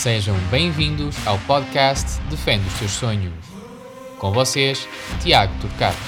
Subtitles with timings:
[0.00, 3.34] Sejam bem-vindos ao podcast Defende os Seus Sonhos.
[4.18, 4.88] Com vocês,
[5.20, 5.98] Tiago Turcato.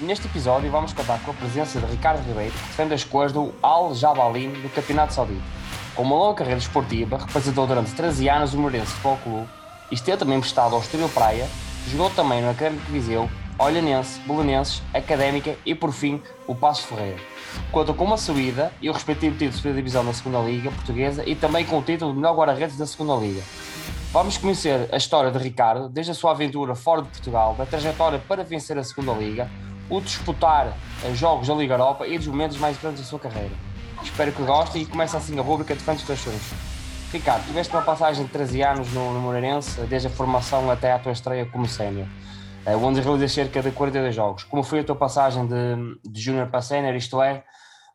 [0.00, 3.54] Neste episódio vamos contar com a presença de Ricardo Ribeiro, que defende as cores do
[3.62, 5.44] Al Jabalin do Campeonato Saudita.
[5.94, 9.48] Com uma longa carreira esportiva, representou durante 13 anos o Moreirense Futebol Clube
[9.92, 11.48] esteve também prestado ao Estoril Praia,
[11.88, 17.18] jogou também no Académico de Viseu, Olhanense, Belenenses, Académica e, por fim, o Passo Ferreira.
[17.70, 21.22] Conta com uma subida e o respectivo título de segunda divisão da segunda Liga Portuguesa
[21.24, 23.42] e também com o título de melhor guarda-redes da segunda Liga.
[24.12, 28.20] Vamos conhecer a história de Ricardo, desde a sua aventura fora de Portugal, da trajetória
[28.28, 29.50] para vencer a segunda Liga,
[29.88, 30.76] o disputar
[31.14, 33.52] jogos da Liga Europa e dos momentos mais importantes da sua carreira.
[34.02, 36.42] Espero que gostem e começa assim a rubrica os teus sonhos.
[37.12, 40.98] Ricardo, tiveste uma passagem de 13 anos no, no Moreirense, desde a formação até à
[40.98, 42.33] tua estreia como sénior, eh,
[42.72, 44.44] onde realizas cerca de 42 jogos.
[44.44, 47.44] Como foi a tua passagem de, de júnior para sénior, isto é,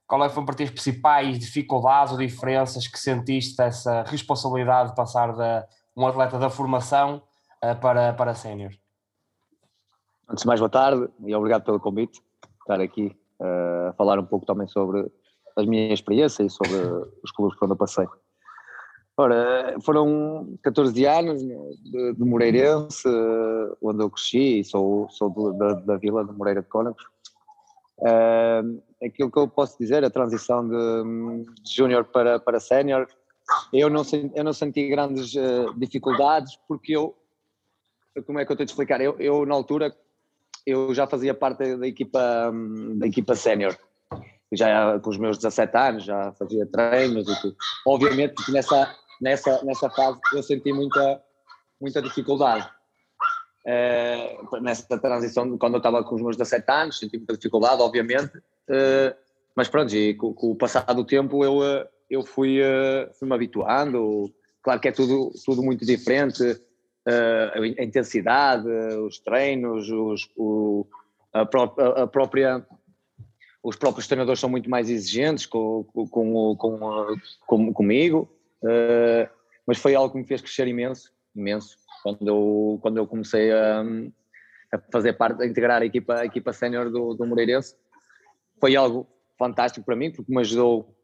[0.05, 4.95] qual é foram para ti as principais dificuldades ou diferenças que sentiste dessa responsabilidade de
[4.95, 7.21] passar de um atleta da formação
[7.63, 8.71] uh, para, para sénior?
[10.29, 12.21] Antes de mais, boa tarde e obrigado pelo convite,
[12.61, 15.11] estar aqui uh, a falar um pouco também sobre
[15.55, 16.75] as minhas experiências e sobre
[17.23, 18.07] os clubes por onde eu passei.
[19.19, 23.05] Ora, foram 14 anos de, de Moreirense,
[23.81, 27.03] onde eu cresci sou, sou da, da, vila de Moreira de Cónagos.
[27.97, 33.09] Uh, aquilo que eu posso dizer, a transição de, de júnior para, para sénior,
[33.73, 34.03] eu não,
[34.33, 37.13] eu não senti grandes uh, dificuldades porque eu,
[38.25, 39.93] como é que eu tenho de explicar, eu, eu na altura
[40.65, 42.53] eu já fazia parte da equipa,
[42.95, 43.77] da equipa sénior
[44.53, 47.55] já com os meus 17 anos, já fazia treinos e tudo.
[47.85, 51.21] Obviamente nessa, nessa, nessa fase eu senti muita,
[51.79, 52.69] muita dificuldade.
[53.65, 58.37] Uh, nessa transição, quando eu estava com os meus 17 anos, senti muita dificuldade, obviamente,
[58.37, 59.15] uh,
[59.55, 62.59] mas pronto, e com, com, o passar do tempo eu, uh, eu fui,
[63.17, 64.33] fui me habituando.
[64.63, 66.43] Claro que é tudo, tudo muito diferente,
[67.05, 70.85] a intensidade, os treinos, os, o,
[71.33, 72.65] a, pró a própria
[73.61, 77.15] os próprios treinadores são muito mais exigentes com, com, com,
[77.45, 78.29] com comigo,
[78.63, 79.29] uh,
[79.65, 83.83] mas foi algo que me fez crescer imenso, imenso, quando eu, quando eu comecei a,
[84.73, 87.75] a fazer parte, a integrar a equipa, a equipa sénior do, do Moreirense.
[88.59, 90.95] Foi algo fantástico para mim, porque me ajudou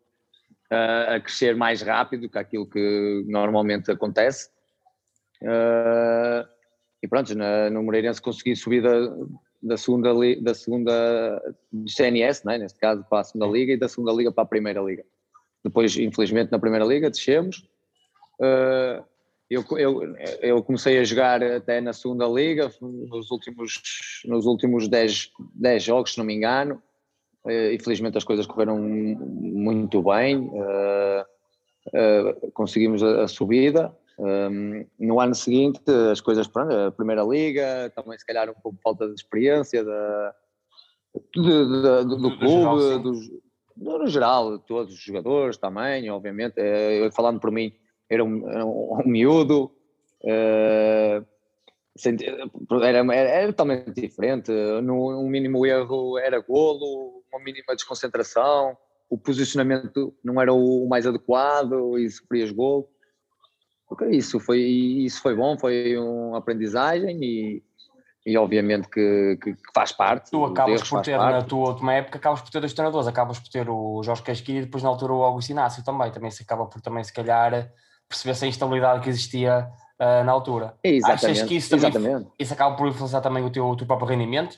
[0.72, 4.50] a, a crescer mais rápido que aquilo que normalmente acontece.
[5.42, 6.48] Uh,
[7.02, 8.92] e pronto, na, no Moreirense consegui subir da,
[9.62, 11.56] da segunda, da segunda
[11.88, 14.82] CNS, né, neste caso para a segunda liga, e da segunda liga para a primeira
[14.82, 15.06] liga.
[15.66, 17.68] Depois, infelizmente, na primeira liga descemos.
[18.40, 19.04] Uh,
[19.50, 23.82] eu, eu, eu comecei a jogar até na segunda liga, nos últimos,
[24.26, 26.80] nos últimos 10, 10 jogos, se não me engano.
[27.44, 31.26] Uh, infelizmente as coisas correram muito bem, uh,
[32.54, 35.82] conseguimos a, subida, um, no ano seguinte,
[36.12, 40.36] as coisas, a Primeira Liga, também se calhar um pouco falta de experiência da,
[41.36, 43.30] do, do, clube, geral, dos,
[43.76, 46.56] no geral, todos os jogadores também, obviamente.
[46.58, 47.74] Eu, falando por mim,
[48.10, 49.72] era um, era um, miúdo,
[50.24, 51.26] uh,
[52.82, 54.52] era, era, era, totalmente diferente.
[54.82, 58.78] No, um mínimo erro era golo, uma mínima desconcentração,
[59.10, 62.90] o posicionamento não era o mais adequado e sofrias golo
[64.10, 67.64] isso foi, isso foi bom, foi uma aprendizagem e,
[68.26, 70.32] e obviamente que, que, faz parte.
[70.32, 71.32] Tu acabas por ter, parte.
[71.32, 74.60] na tua última época, acabas por ter dois treinadores, acabas por ter o Jorge Casquilha
[74.60, 77.72] e depois na altura o Augusto Inácio também, também se acaba por também se calhar
[78.10, 79.70] perceber-se a instabilidade que existia
[80.00, 80.76] uh, na altura.
[80.84, 82.32] Exatamente, Achas que isso, também, exatamente.
[82.40, 84.58] isso acaba por influenciar também o teu, o teu próprio rendimento,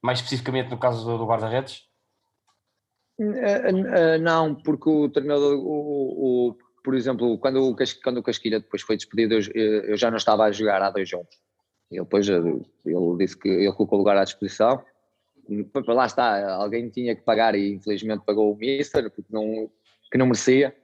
[0.00, 1.88] mais especificamente no caso do, do guarda-redes?
[4.20, 8.96] Não, porque o treinador, o, o por exemplo, quando o, quando o Casquilha depois foi
[8.96, 11.36] despedido, eu, eu já não estava a jogar há dois jogos.
[11.90, 12.62] Ele depois ele
[13.18, 14.82] disse que ele colocou o lugar à disposição.
[15.86, 19.70] Lá está, alguém tinha que pagar e infelizmente pagou o Mister, porque não,
[20.10, 20.76] que não merecia.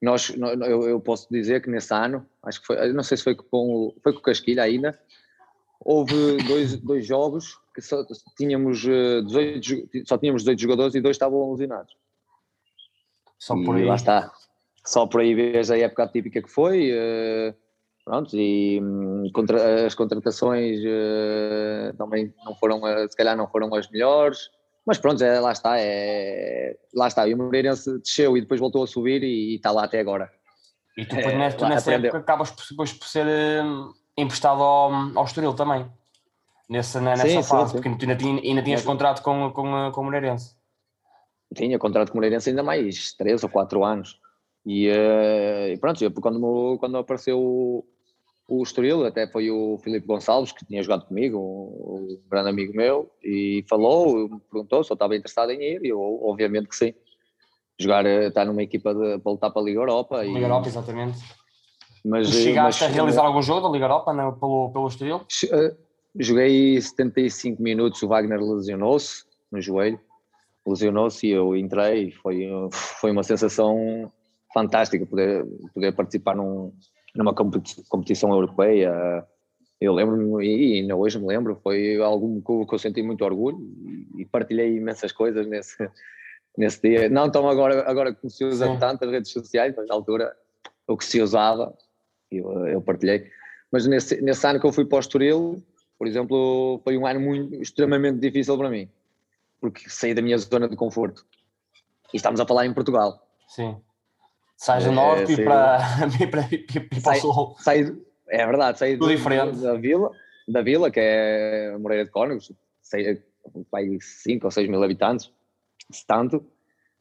[0.00, 3.34] Nós, eu, eu posso dizer que nesse ano, acho que foi, não sei se foi
[3.34, 4.98] com, foi com o Casquilha ainda,
[5.80, 8.04] houve dois, dois jogos que só
[8.36, 11.96] tínhamos, 18, eh, só tínhamos 18 jogadores e dois estavam lesionados.
[13.38, 13.84] Só por aí.
[13.84, 14.32] lá está
[14.84, 16.92] só por aí vês a época típica que foi.
[16.92, 17.54] Uh,
[18.04, 23.74] pronto, e um, contra, as contratações uh, também não foram, uh, se calhar não foram
[23.74, 24.50] as melhores,
[24.84, 27.26] mas pronto, é, lá está, é, lá está.
[27.28, 30.30] E o Moreirense desceu e depois voltou a subir e, e está lá até agora.
[30.96, 33.26] E tu, depois, nessa, nessa época acabas por, depois por ser
[34.16, 35.86] emprestado ao, ao Estoril também.
[36.68, 37.80] nessa, nessa Sim, sim, fase, sim.
[37.80, 40.54] porque tu ainda, tinha- ainda tinhas contrato com, com, com o Moreirense.
[41.54, 44.20] Tinha contrato com o Moreirense ainda mais 3 ou 4 anos.
[44.64, 47.84] E, eh, e pronto, eu, quando, quando apareceu o,
[48.48, 52.76] o Estoril, até foi o Filipe Gonçalves, que tinha jogado comigo, um, um grande amigo
[52.76, 56.76] meu, e falou, me perguntou se eu estava interessado em ir, e eu, obviamente que
[56.76, 56.94] sim.
[57.78, 60.24] Jogar, eh, estar numa equipa de, para lutar para a Liga Europa.
[60.24, 61.18] e- Liga Europa, exatamente.
[62.04, 65.22] mas, eh, chegaste mas, a realizar algum jogo da Liga Europa né, pelo, pelo Estoril?
[66.14, 69.98] Joguei 75 minutos, o Wagner lesionou-se no joelho,
[70.66, 74.12] lesionou-se e eu entrei e foi, foi uma sensação
[74.52, 75.44] fantástica poder,
[75.74, 76.72] poder participar num,
[77.14, 79.26] numa competi- competição europeia.
[79.80, 83.58] Eu lembro-me, e ainda hoje me lembro, foi algo que eu, senti muito orgulho
[84.16, 85.76] e, partilhei imensas coisas nesse,
[86.56, 87.08] nesse dia.
[87.08, 88.78] Não tão agora, agora que se usa Sim.
[88.78, 90.36] tanto as redes sociais, mas na altura
[90.86, 91.76] o que se usava,
[92.30, 93.30] eu, eu partilhei.
[93.72, 95.62] Mas nesse, nesse ano que eu fui para o Estoril,
[95.98, 98.88] por exemplo, foi um ano muito, extremamente difícil para mim,
[99.60, 101.24] porque saí da minha zona de conforto.
[102.12, 103.26] E estamos a falar em Portugal.
[103.48, 103.76] Sim.
[104.62, 105.44] Sais do É, norte e sim.
[105.44, 105.78] para,
[106.22, 107.56] e para, e para o Sai- sul.
[107.58, 107.96] Saí,
[108.28, 109.60] é verdade, saí Tudo de- diferente.
[109.60, 110.10] da vila,
[110.46, 112.52] da vila, que é Moreira de Cónegos,
[113.72, 115.32] vai 5 ou 6 mil habitantes,
[115.90, 116.46] se tanto,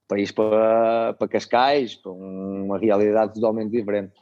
[0.08, 4.14] para ir para, para Cascais, para uma realidade totalmente diferente.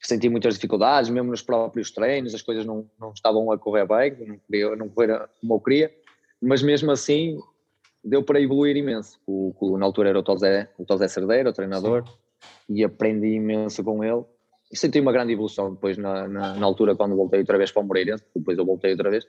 [0.00, 4.16] Senti muitas dificuldades, mesmo nos próprios treinos, as coisas não, não estavam a correr bem,
[4.24, 5.92] não, queria, não correr como eu queria,
[6.40, 7.40] mas mesmo assim
[8.04, 9.18] deu para evoluir imenso.
[9.26, 12.04] O, o- na altura era o Tosé, o Tosé Cerdeiro, o treinador,
[12.68, 14.24] e aprendi imenso com ele.
[14.70, 17.82] E senti uma grande evolução depois na, na, na altura quando voltei outra vez para
[17.82, 19.24] o Moreirense, depois eu voltei outra vez,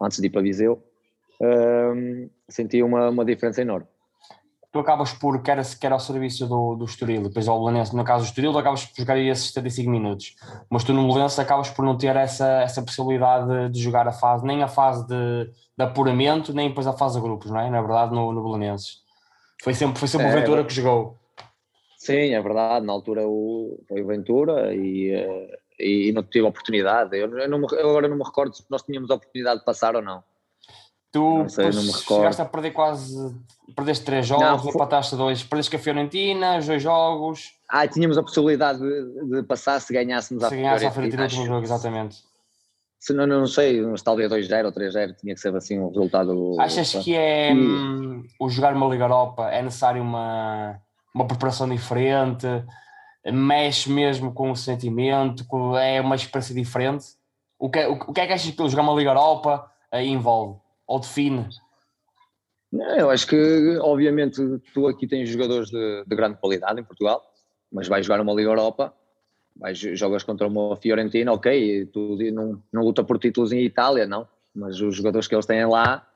[0.00, 0.82] antes de ir para Viseu,
[1.40, 3.86] hum, senti uma, uma diferença enorme.
[4.72, 8.24] Tu acabas por, quer, quer ao serviço do, do Estoril, depois ao Belenense, no caso
[8.24, 10.36] do Estoril, tu acabas por jogar aí esses 75 minutos,
[10.70, 14.46] mas tu no Belenense acabas por não ter essa, essa possibilidade de jogar a fase,
[14.46, 17.68] nem a fase de, de apuramento, nem depois a fase de grupos, não é?
[17.68, 18.98] Na verdade, no, no Belenenses.
[19.64, 20.64] Foi sempre, foi sempre o É, Ventura é.
[20.64, 21.19] que jogou.
[22.00, 27.14] Sim, é verdade, na altura o, foi o Ventura e, eh, e não tive oportunidade.
[27.14, 29.94] Eu, eu não eu agora não me recordo se nós tínhamos a oportunidade de passar
[29.94, 30.24] ou não.
[31.12, 33.36] Tu Não sei, não chegaste a perder quase,
[33.76, 37.86] perdeste três jogos, Não, foi- empataste dois, perdeste com a Fiorentina, os dois jogos, Ah,
[37.86, 42.16] tínhamos a possibilidade de, de passar se ganhássemos se ganhasse a Fiorentina no jogo, exatamente.
[42.98, 46.56] Se não, não sei, mas talvez 2-0 ou 3-0, tinha que ser assim um resultado.
[46.58, 50.80] Achas que é E- hum, o jogar uma Liga Europa é necessário uma,
[51.14, 52.46] uma preparação diferente?
[53.32, 55.44] Mexe mesmo com o sentimento?
[55.46, 57.06] com- é uma experiência diferente?
[57.58, 60.08] O que, é- o, o que é que achas que jogar uma Liga Europa aí
[60.08, 60.58] envolve?
[60.86, 61.46] Ou define?
[62.72, 64.40] Eu acho que, obviamente,
[64.72, 67.20] tu aqui tens jogadores de, de grande qualidade em Portugal,
[67.70, 68.94] mas vais jogar uma Liga Europa,
[69.56, 74.26] vais, jogas contra uma Fiorentina, ok, tu não, não luta por títulos em Itália, não,
[74.54, 76.06] mas os jogadores que eles têm lá,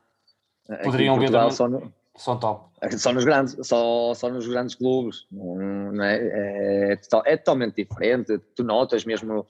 [0.68, 2.70] aqui Poderiam vir Portugal, só, no- São top.
[2.96, 8.62] só nos grandes, só, só nos grandes clubes, não, é, é, é totalmente diferente, tu
[8.62, 9.44] notas mesmo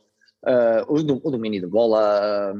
[0.47, 2.55] ah, o, o domínio de bola,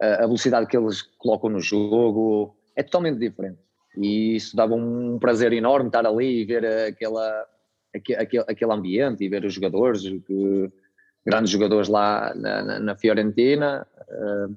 [0.00, 3.58] ah, a velocidade que eles colocam no jogo, é totalmente diferente.
[3.96, 7.46] E isso dava um prazer enorme estar ali e ver aquela,
[7.94, 10.72] aque- aquele, aquele ambiente e ver os jogadores, que-
[11.26, 13.86] grandes jogadores lá na, na- na Fiorentina.
[14.10, 14.48] ah,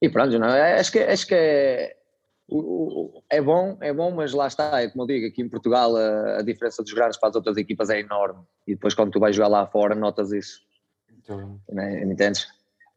[0.00, 0.80] e pronto, não, é?
[0.80, 1.96] acho que, acho que é,
[3.30, 6.38] é bom, é bom, mas lá está, é como eu digo, aqui em Portugal a,
[6.38, 8.40] a diferença dos grandes para as outras equipas é enorme.
[8.66, 10.60] E depois quando tu vais jogar lá fora notas isso,
[11.70, 12.02] né?
[12.04, 12.46] entendes?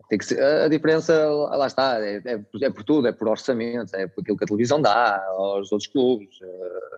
[0.10, 3.96] Tem que ser, a diferença, lá está, é, é, é por tudo, é por orçamento,
[3.96, 6.38] é por aquilo que a televisão dá aos outros clubes.
[6.44, 6.98] eh,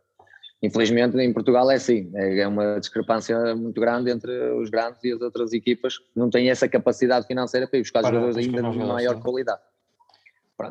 [0.63, 5.13] Infelizmente em Portugal é assim, é é uma discrepância muito grande entre os grandes e
[5.13, 8.63] as outras equipas que não têm essa capacidade financeira para ir buscar Para- jogadores ainda
[8.63, 9.61] de maior qualidade.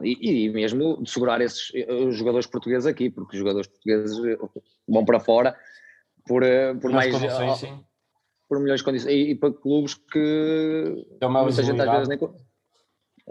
[0.03, 4.19] E, e mesmo de segurar esses eh, os jogadores portugueses aqui, porque os jogadores portugueses
[4.25, 4.37] eh,
[4.89, 5.57] vão para fora
[6.27, 7.85] por, eh, por mais condições, sim.
[8.49, 12.19] por melhores condições e, e para clubes que Deu uma muita gente às vezes nem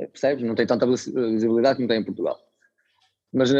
[0.08, 2.40] percebes, não tem tanta visi- visibilidade como tem em Portugal.
[3.34, 3.52] Mas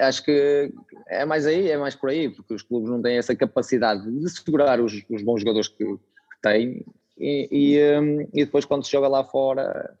[0.00, 0.70] acho que
[1.06, 4.28] é mais aí, é mais por aí, porque os clubes não têm essa capacidade de
[4.28, 6.84] segurar os, os bons jogadores que, que têm
[7.16, 7.78] e, e,
[8.34, 9.96] e depois quando se joga lá fora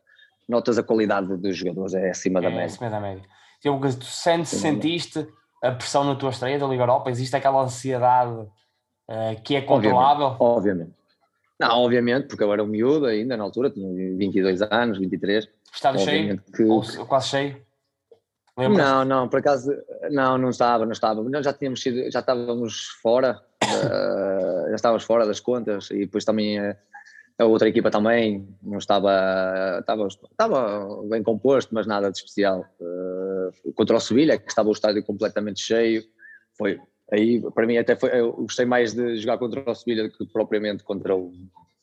[0.48, 2.66] notas a qualidade dos jogadores é acima da É, média.
[2.66, 3.22] acima da média.
[3.62, 5.26] Coisa, tu sentes, sentiste
[5.62, 7.10] a pressão na tua estreia da Liga Europa?
[7.10, 8.46] Existe aquela ansiedade
[9.08, 9.66] eh, que é Obviamente.
[9.84, 10.36] controlável?
[10.40, 10.92] Obviamente.
[11.60, 15.48] Não, obviamente, porque eu era um miúdo ainda na altura, tinha 22 anos, 23.
[15.74, 16.20] Estádio cheio?
[16.20, 17.66] Obviamente que, Ou se- quase cheio?
[18.56, 18.86] Lembras?
[18.88, 19.72] Não, não, por acaso,
[20.10, 21.22] não, não estava, não estava.
[21.22, 26.24] Nós já tínhamos sido, já estávamos fora, eh, já estávamos fora das contas e depois
[26.24, 26.76] também eh,
[27.38, 32.64] A outra equipa também não estava, estava, estava bem composto, mas nada de especial.
[32.80, 36.02] Uh, contra o Sevilha, que estava o estádio completamente cheio,
[36.56, 36.80] foi
[37.12, 40.26] aí para mim até foi, eu gostei mais de jogar contra o Sevilha do que
[40.26, 41.32] propriamente contra o,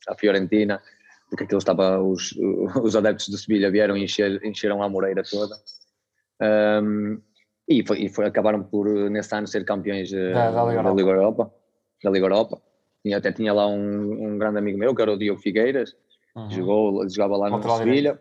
[0.06, 0.80] a Fiorentina,
[1.30, 2.32] porque aquilo estava os,
[2.82, 5.56] os adeptos do Sevilha vieram e encher, encheram a Moreira toda.
[6.82, 7.20] Um,
[7.68, 10.92] e, foi, e foi, acabaram por nesse ano ser campeões uh, da, da, Liga da,
[10.92, 11.52] Liga Europa.
[12.04, 12.62] Da Liga Europa.
[13.06, 15.94] Tinha, até tinha lá um, um grande amigo meu, que era o Diogo Figueiras,
[16.34, 16.50] uhum.
[16.50, 18.20] jogou, jogava lá no Sevilha.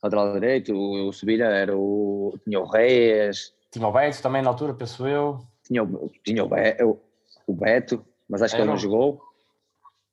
[0.00, 2.38] Lateral direito, o, o Sevilha era o.
[2.44, 3.52] Tinha o Reis.
[3.72, 5.40] Tinha o Beto também na altura, penso eu.
[5.64, 7.00] Tinha, o, tinha o, Beto,
[7.44, 9.20] o Beto, mas acho que ele não jogou.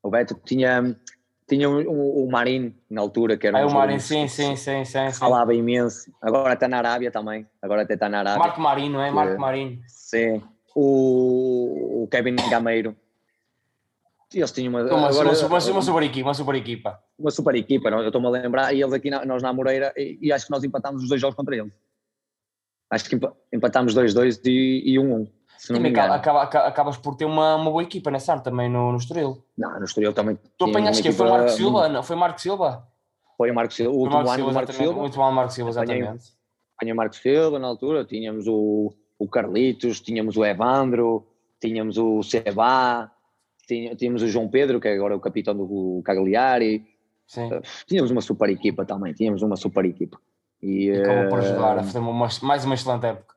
[0.01, 0.99] O Beto tinha.
[1.47, 4.55] Tinha o, o, o Marinho na altura, que era ah, um o Marinho, sim, sim,
[4.55, 6.11] sim, sim, Falava imenso.
[6.19, 7.45] Agora está na Arábia também.
[7.61, 8.39] Agora até está na Arábia.
[8.39, 9.11] Marco Marinho, não é?
[9.11, 9.79] Marco Marinho.
[9.85, 10.41] Sim.
[10.75, 12.95] O, o Kevin Gameiro
[14.33, 16.99] eles tinham uma, uma, agora, uma, uma, uma, super equipa, uma super equipa.
[17.17, 18.01] Uma super equipa, não?
[18.01, 20.63] eu estou-me a lembrar, e eles aqui, nós na Moreira, e, e, acho que nós
[20.63, 21.73] empatámos os dois jogos contra eles.
[22.89, 23.19] Acho que
[23.51, 25.01] empatámos 2-2 e 1-1.
[25.01, 25.27] Um, um,
[25.57, 28.69] se não me acaba, acaba, acabas por ter uma, uma boa equipa nessa ano também
[28.69, 29.43] no, no Estoril.
[29.57, 30.37] Não, no Estoril também.
[30.57, 31.89] Tu apanhaste que foi Marco Silva?
[31.89, 32.87] Não, foi Marco Silva?
[33.37, 34.99] Foi o Marco Silva, o último ano do Marco Silva.
[34.99, 36.33] O último ano do Marco Silva, exatamente.
[36.75, 41.27] Apanhei o Marco Silva na altura, tínhamos o, o Carlitos, tínhamos o Evandro,
[41.59, 43.11] tínhamos o Seba,
[43.65, 46.85] tínhamos o João Pedro, que é agora o capitão do Cagliari.
[47.27, 47.47] Sim.
[47.47, 50.19] Uh, tínhamos uma super equipa também, tínhamos uma super equipa.
[50.61, 53.35] E, e acabou por ajudar a fazer uma, mais uma excelente época.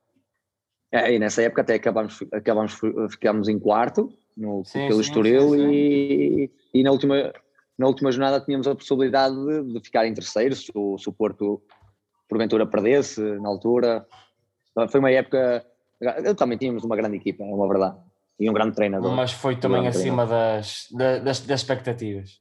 [0.91, 2.81] É, e nessa época até acabámos, acabámos
[3.11, 7.31] ficámos em quarto no, sim, pelo sim, Estoril sim, e, e na, última,
[7.77, 11.13] na última jornada tínhamos a possibilidade de, de ficar em terceiro se o, se o
[11.13, 11.63] Porto
[12.29, 14.07] porventura perdesse na altura.
[14.91, 15.67] Foi uma época.
[16.37, 17.97] Também tínhamos uma grande equipa, é uma verdade
[18.39, 19.13] e um grande treinador.
[19.13, 22.41] Mas foi também um acima das, das, das, expectativas.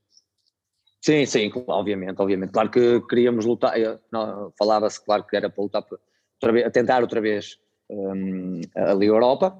[1.02, 2.52] Sim, sim, obviamente, obviamente.
[2.52, 3.74] Claro que queríamos lutar,
[4.58, 7.58] falava-se claro que era para lutar, outra vez, tentar outra vez
[7.90, 9.58] um, a Liga Europa,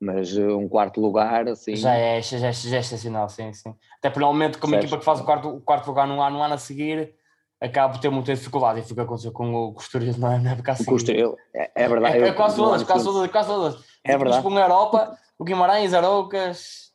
[0.00, 1.74] mas um quarto lugar, assim...
[1.76, 3.74] Já é, já, é, já é excepcional, sim, sim.
[3.98, 4.84] Até provavelmente como certo.
[4.84, 7.14] equipa que faz o quarto, o quarto lugar no ano, no ano a seguir,
[7.60, 10.72] acaba por ter muita dificuldade e foi o que aconteceu com o Costuril na época
[10.72, 10.82] assim.
[10.84, 12.18] O Costuril, é, é verdade.
[12.18, 13.84] É, é quase todas, quase todas, quase todas.
[14.04, 14.42] É verdade.
[14.42, 16.90] Com a Europa o Guimarães, Araucas.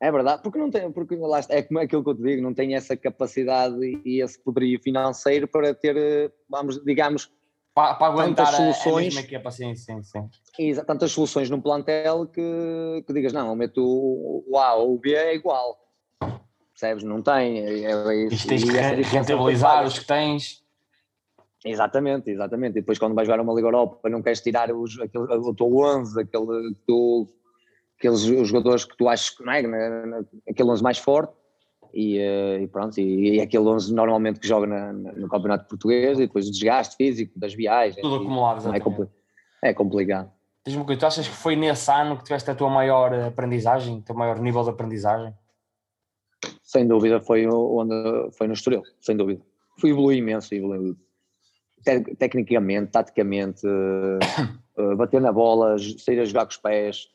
[0.00, 2.54] É verdade, porque não tem, porque lá é como aquilo que eu te digo, não
[2.54, 7.30] tem essa capacidade e esse poderio financeiro para ter, vamos, digamos,
[7.74, 10.28] para, para aguentar tantas soluções, a, a equipa, sim, sim, sim.
[10.58, 14.98] E, tantas soluções num plantel que, que digas, não, eu meto o, A ou o
[14.98, 15.78] B é igual.
[16.72, 17.04] Percebes?
[17.04, 17.84] Não tem.
[17.84, 20.62] É, é isso, tens que rentabilizar os que tens.
[21.64, 22.78] Exatamente, exatamente.
[22.78, 25.76] E depois quando vais jogar uma Liga Europa não queres tirar os, aquele, o teu
[25.76, 27.26] 11, aquele que tu
[28.04, 29.60] aqueles jogadores que tu achas que não é,
[30.48, 31.32] aquele 11 mais forte
[31.92, 36.18] e, eh, e pronto, e, e, aquele 11 normalmente que joga na, no Campeonato Português
[36.18, 37.96] e depois o desgaste físico das viagens.
[37.96, 39.08] Tudo acumulado, é, compli
[39.62, 40.30] é complicado.
[40.66, 43.98] Diz-me uma coisa, tu achas que foi nesse ano que tiveste a tua maior aprendizagem,
[43.98, 45.32] o teu maior nível de aprendizagem?
[46.62, 49.40] Sem dúvida, foi onde foi no Estoril, sem dúvida.
[49.78, 50.94] Fui evoluir imenso, evoluí
[52.18, 57.08] tecnicamente, taticamente, uh, bater na bola, sair a jogar com os pés,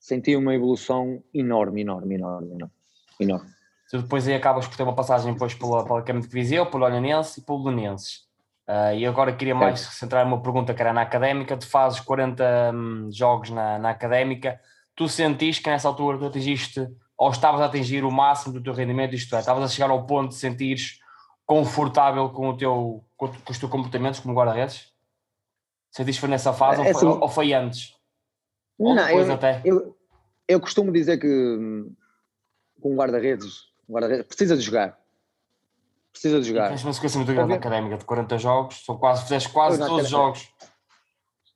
[0.00, 2.72] senti uma evolução enorme, enorme, enorme, enorme.
[3.20, 3.50] enorme.
[3.90, 6.84] Tu depois aí acabas por ter uma passagem depois pela, pela Câmara de Viseu, pelo
[6.84, 8.28] Olhanense e pelo Belenenses.
[8.66, 9.90] Uh, e agora queria mais é.
[9.90, 11.56] centrar uma pergunta que era na académica.
[11.56, 14.60] Tu fazes 40 um, jogos na, na académica.
[14.94, 16.88] Tu sentiste que nessa altura tu atingiste
[17.18, 20.06] ou estavas a atingir o máximo do teu rendimento, isto é, estavas a chegar ao
[20.06, 21.00] ponto de sentires
[21.44, 24.92] confortável com, o teu, com, com os teus comportamentos como guarda-redes?
[25.90, 27.99] Sentiste que foi nessa fase é, ou, foi, assim, ou foi antes?
[28.80, 29.60] Ou não, eu, até?
[29.64, 29.96] Eu,
[30.48, 31.26] eu costumo dizer que
[32.80, 34.98] com um guarda-redes, um guarda precisa de jogar.
[36.10, 36.70] Precisa de jogar.
[36.70, 40.04] Tens uma sequência muito grande na académica de 40 jogos, são quase, fizeste quase todos
[40.04, 40.48] os jogos.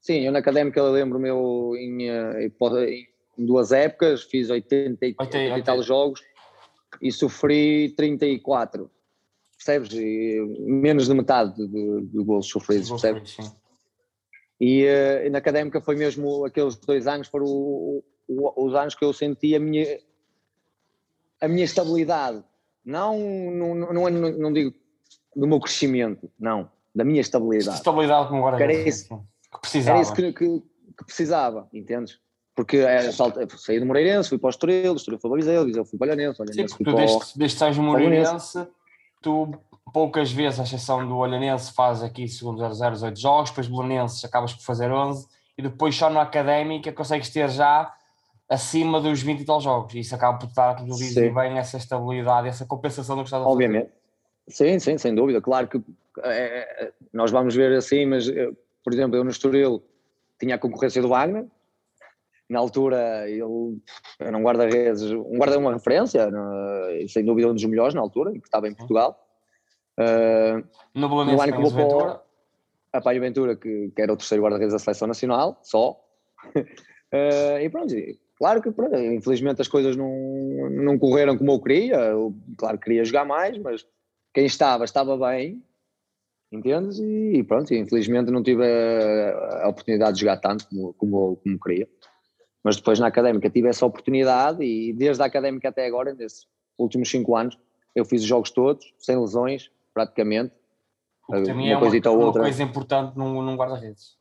[0.01, 5.83] Sim, eu na académica lembro-me em, em, duas épocas, fiz 80, 80, 80 e tal
[5.83, 6.23] jogos
[7.01, 8.91] e sofri 34.
[9.57, 9.93] Percebes?
[9.95, 13.31] E menos de metade de, de, de gols sofridos, percebes?
[13.31, 13.64] Sim.
[14.65, 19.05] E, uh, na académica foi mesmo aqueles dois anos foram o, o, os anos que
[19.05, 19.99] eu senti a minha
[21.39, 22.43] a minha estabilidade.
[22.83, 24.75] Não não, não, não, não digo
[25.37, 27.77] do meu crescimento não da minha estabilidade.
[27.77, 30.61] Estabilidade como agora era isso que precisava era isso que, que,
[30.97, 32.19] que precisava entendes?
[32.55, 35.65] Porque é, saí do Moreirense, fui para o Estoril, o Estoril foi para o Viseu,
[35.67, 38.67] Viseu fui para o Olhanense, Sim, fui tu desde que sais Moreirense,
[39.21, 39.53] tu
[39.95, 44.53] poucas vezes, à exceção do Olhanense, faz aqui segundo 0 8 jogos, depois Olhanense acabas
[44.53, 45.25] por fazer 11
[45.57, 47.95] e depois só no Académica consegues ter já
[48.49, 49.95] acima dos 20 e tal jogos.
[49.95, 51.33] E isso acaba por dar, como tu dizes, Sim.
[51.33, 53.55] bem essa estabilidade, essa compensação do que estás a fazer.
[53.55, 53.91] Obviamente.
[54.49, 55.41] Sim, sim, sem dúvida.
[55.41, 55.81] Claro que
[56.25, 58.29] eh, nós vamos ver assim, mas,
[58.83, 59.81] por exemplo, eu no Estoril
[60.41, 61.47] tinha a concorrência do Wagner.
[62.51, 63.81] Na altura, ele
[64.19, 66.29] era um guarda-redes, um guarda uma referência,
[67.09, 69.24] sem dúvida um dos melhores na altura, que estava em Portugal.
[69.99, 70.63] Eh,
[70.95, 72.23] No no Belenense ano que vou para Ventura.
[72.93, 76.01] a Paio Ventura, que, que era o terceiro guarda-redes da seleção nacional, só.
[77.13, 77.95] Eh, e pronto,
[78.37, 80.11] claro que pronto, infelizmente as coisas não,
[80.71, 81.97] não correram como eu queria.
[81.97, 83.87] Eu, claro que queria jogar mais, mas
[84.33, 85.63] quem estava, estava bem,
[86.51, 86.99] entendes?
[86.99, 91.61] E, e pronto, infelizmente não tive a, a oportunidade de jogar tanto como, como, como
[91.61, 91.89] queria.
[92.63, 96.47] Mas depois na académica tive essa oportunidade e desde a académica até agora, nesses
[96.79, 97.59] últimos cinco anos,
[97.95, 100.53] eu fiz os jogos todos, sem lesões, praticamente.
[101.29, 102.43] Também uma é uma, ou uma outra.
[102.43, 104.17] coisa importante num, num guarda-redes.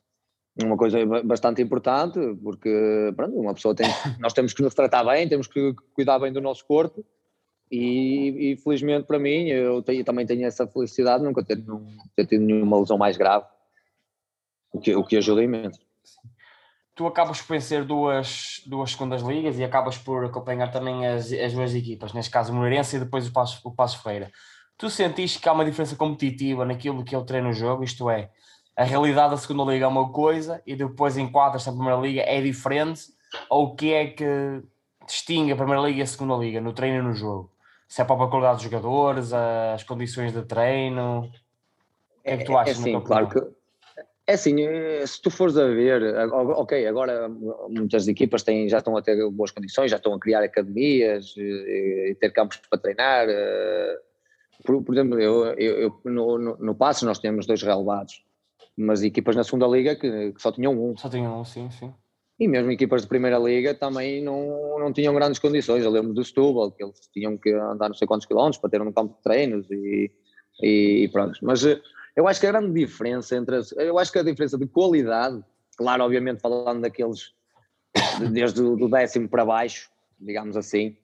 [0.62, 3.86] uma coisa ba- bastante importante, porque pronto, uma pessoa tem,
[4.18, 7.04] nós temos que nos tratar bem, temos que cuidar bem do nosso corpo
[7.70, 11.62] e, e felizmente para mim, eu tenho- também tenho essa felicidade de nunca ter,
[12.16, 13.44] ter tido nenhuma lesão mais grave,
[14.72, 15.80] o que, o que ajuda imenso.
[16.94, 21.52] Tu acabas por vencer duas, duas segundas ligas e acabas por acompanhar também as, as
[21.52, 24.30] duas equipas, neste caso o Moreirense e depois o Passos, o Passos Ferreira.
[24.76, 28.30] Tu sentiste que há uma diferença competitiva naquilo que ele treina no jogo, isto é,
[28.76, 32.40] a realidade da segunda liga é uma coisa e depois enquadras na primeira liga é
[32.40, 33.02] diferente,
[33.48, 34.62] ou o que é que
[35.06, 37.52] distingue a primeira liga e a segunda liga no treino e no jogo?
[37.86, 42.44] Se é a própria qualidade dos jogadores, as condições de treino, o que é que
[42.44, 42.78] tu É achas?
[42.78, 43.40] na assim, tua claro que
[44.26, 47.28] é assim, eh, se tu fores a ver, eh, ok, agora
[47.68, 52.10] muitas equipas têm, já estão a ter boas condições, já estão a criar academias eh,
[52.10, 53.26] e ter campos para treinar.
[54.64, 58.24] Por, por exemplo, eu, eu, eu- no, no, no nós tínhamos dois relevados,
[58.76, 60.96] mas equipas na segunda liga que, que só tinham um.
[60.96, 61.92] Só tenho um, sim, sim.
[62.38, 65.84] E mesmo equipas de primeira liga também não, não tinham grandes condições.
[65.84, 68.82] Eu lembro do Setúbal, que eles tinham que andar não sei quantos quilómetros para ter
[68.82, 70.10] um campo de treinos e,
[70.60, 71.38] e pronto.
[71.42, 71.80] Mas eh,
[72.16, 75.40] eu acho que a grande diferença entre as, eu acho que a diferença de qualidade,
[75.76, 77.32] claro, obviamente falando daqueles
[78.18, 79.88] de- desde o do décimo para baixo,
[80.18, 80.96] digamos assim,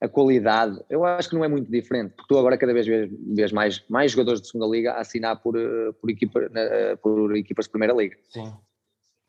[0.00, 3.50] a qualidade, eu acho que não é muito diferente, porque tu agora cada vez vês,
[3.52, 7.64] mais, mais jogadores de segunda liga a assinar por, eh, por, equipa, na- por equipas
[7.64, 8.16] de primeira liga.
[8.30, 8.52] Sim.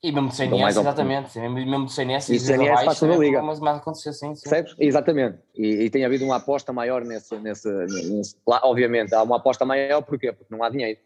[0.02, 1.32] E mesmo de Dão mais CNS, exatamente.
[1.32, 3.42] sim, Mesmo de CNS E CNS faz toda a também liga.
[3.42, 4.42] Mas mais acontecer, sim, sim.
[4.50, 4.76] Percebes?
[4.80, 5.40] Exatamente.
[5.56, 9.66] E, e tem havido uma aposta maior nesse, nesse, nesse- lá, obviamente, há uma aposta
[9.66, 10.32] maior porquê?
[10.32, 11.00] Porque não há dinheiro.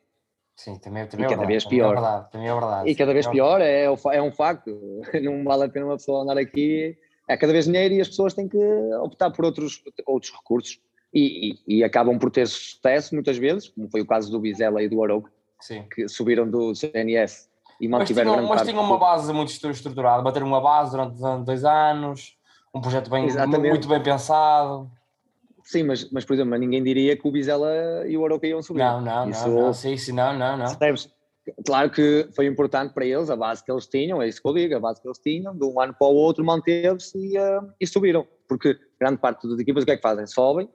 [0.56, 1.94] Sim, também, também E é cada verdade, vez também é pior.
[1.96, 2.90] verdade, também é verdade.
[2.92, 5.02] E cada vez é pior é, é um facto.
[5.24, 6.96] Não vale a pena uma pessoa andar aqui.
[7.28, 8.58] É cada vez dinheiro e as pessoas têm que
[9.02, 10.80] optar por outros, outros recursos.
[11.14, 14.82] E, e- e acabam por ter sucesso muitas vezes, como foi o caso do Bizela
[14.82, 15.32] e do Arouca,
[15.94, 17.48] que subiram do CNS
[17.80, 20.92] e Mas mantiveram tinham, grande mas tinham uma base muito estru- estruturada, bateram uma base
[20.92, 22.36] durante dois anos,
[22.74, 23.70] um projeto bem, Exatamente.
[23.70, 24.90] muito bem pensado.
[25.64, 27.70] Sim, mas, mas por exemplo, ninguém diria que o Bizela
[28.08, 28.80] e o Arouca iam subir.
[28.80, 30.66] Não, não, Isso- não, não, sim, sim, não, não, não.
[30.66, 31.10] Percebes?
[31.66, 34.54] Claro que foi importante para eles a base que eles tinham, é isso que eu
[34.54, 37.60] digo, a base que eles tinham, de um ano para o outro manteve-se e, eh,
[37.82, 38.26] e subiram.
[38.48, 40.26] Porque grande parte das equipas o que é que fazem?
[40.26, 40.70] Sobem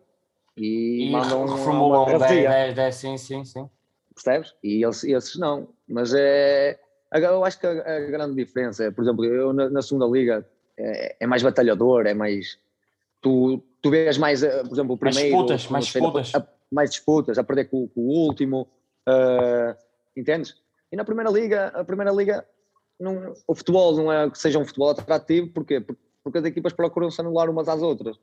[0.57, 3.71] e, E mandam reformulam uma 10, reveria, 10, 10, sim, sim, sim.
[4.15, 4.55] percebes?
[4.63, 5.69] E eles, esses não.
[5.89, 6.79] Mas é.
[7.11, 10.07] agora Eu acho que a, a grande diferença é, por exemplo, eu na, na segunda
[10.07, 12.59] liga é, é mais batalhador, é mais.
[13.23, 15.37] Tu, tu vês mais, eh, por exemplo, o Mais primeiro.
[15.39, 16.35] disputas, o mais disputas.
[16.35, 18.69] a- mais disputas, a perder com, com o último.
[19.09, 19.77] eh,
[20.21, 20.55] entendes?
[20.93, 22.45] E na primeira liga, a primeira liga,
[22.99, 25.81] não, o futebol não é que seja um futebol atrativo, porquê?
[25.81, 28.19] Porque, porque as equipas procuram-se anular umas às outras.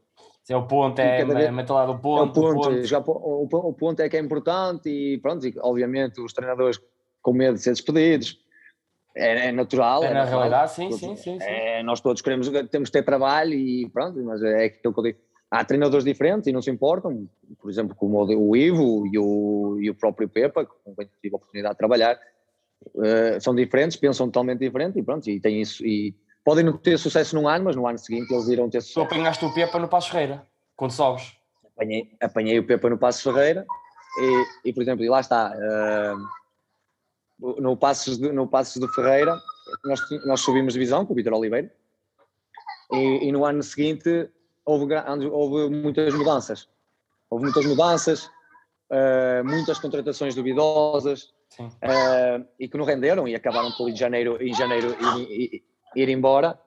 [0.50, 2.40] É o ponto, é a mentalidade do É o ponto.
[2.40, 2.86] o ponto, ponto.
[2.86, 6.80] jogar po- o, o ponto é que é importante e pronto, e, obviamente os treinadores
[7.22, 8.38] com medo de ser despedidos,
[9.16, 10.04] é, é natural.
[10.04, 10.40] É na natural.
[10.42, 11.40] realidade, sim, Todos- sim, sim.
[11.40, 11.46] sim.
[11.46, 15.04] é, nós todos queremos, temos que ter trabalho e pronto, mas é aquilo que eu
[15.04, 15.20] digo.
[15.56, 17.30] Há treinadores diferentes e não se importam,
[17.62, 21.38] por exemplo, como o, Ivo e o, e o próprio Pepa, com quem tive a
[21.38, 22.20] oportunidade de trabalhar,
[23.04, 25.86] eh, são diferentes, pensam totalmente diferente e pronto, e têm isso.
[25.86, 26.14] E
[26.44, 29.02] podem não ter sucesso num ano, mas no ano seguinte eles irão ter Tu sucesso.
[29.02, 31.34] apanhaste o Pepa no Passo Ferreira, quando sobes.
[31.76, 33.66] apanhei, apanhei o Pepa no Passos Ferreira
[34.20, 36.16] e, e, por exemplo, e lá está, ah,
[37.40, 39.38] no Passos de, no Passos de Ferreira
[39.84, 41.72] nós, nós subimos divisão com o Vitor Oliveira
[42.92, 44.30] e, e no ano seguinte
[44.66, 44.94] houve,
[45.28, 46.68] houve muitas mudanças,
[47.30, 48.30] houve muitas mudanças,
[48.90, 51.34] ah, muitas contratações duvidosas
[51.82, 55.64] ah, e que não renderam e acabaram por em janeiro, em janeiro ir,
[55.96, 56.60] ir- embora.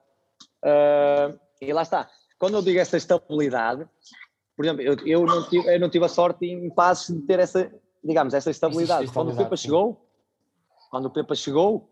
[0.63, 2.09] Ah, e lá está.
[2.39, 3.85] Quando eu digo essa estabilidade,
[4.55, 7.39] por exemplo, eu, eu, não tive, eu não tive a sorte em passos de ter
[7.39, 7.71] essa,
[8.03, 9.11] digamos, essa estabilidade.
[9.11, 9.63] Quando o Pepa sim.
[9.63, 10.09] chegou,
[10.89, 11.89] quando o Pepa chegou,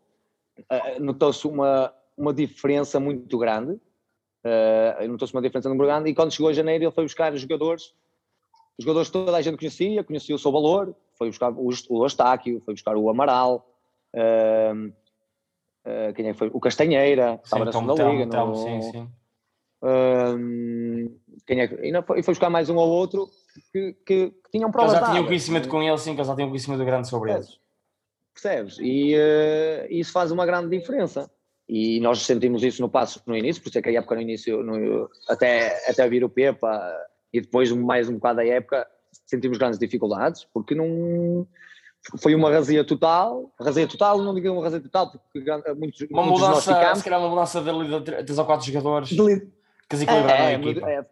[1.00, 3.80] notou-se uma, uma diferença muito grande
[4.48, 7.42] Uh, Notou-se uma diferença no Bergamo e quando chegou a janeiro ele foi buscar os
[7.42, 7.94] jogadores,
[8.78, 12.60] os jogadores que toda a gente conhecia, conhecia o seu valor, foi buscar o, o
[12.62, 13.68] foi buscar o Amaral,
[14.16, 16.50] uh, uh, quem é foi?
[16.54, 18.26] O Castanheira, sim, estava na segunda liga.
[18.26, 19.10] no, sim, sim.
[19.82, 23.30] Uh, quem é que, e, foi, foi buscar mais um ou outro
[23.72, 24.94] que, que, que tinham provas.
[24.94, 27.60] Que já tinham conhecimento com ele, sim, que eles já tinham conhecimento grande sobre eles.
[28.34, 28.78] Percebes?
[28.80, 31.30] E uh, isso faz uma grande diferença.
[31.70, 34.22] E nós sentimos isso no passo no início, por isso é que a época no
[34.22, 36.82] início, no, até, até vir o Pepa
[37.34, 38.88] e depois mais um bocado da época,
[39.26, 41.46] sentimos grandes dificuldades, porque não
[42.22, 46.42] foi uma razia total, razia total, não digo uma razia total, porque muitos, uma muitos
[46.42, 46.98] mudança, nós ficámos.
[47.00, 49.48] Se calhar uma mudança de, de, três ou quatro jogadores de,
[49.90, 50.90] que se equilibraram é, a equipa.
[50.90, 51.06] É,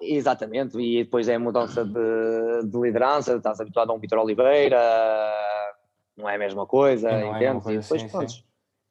[0.00, 4.80] exatamente, e depois é a mudança de, de liderança, estás habituado a um Vitor Oliveira,
[6.16, 7.44] não é a mesma coisa, não entende?
[7.44, 8.42] É coisa, e depois, sim, pronto, sim.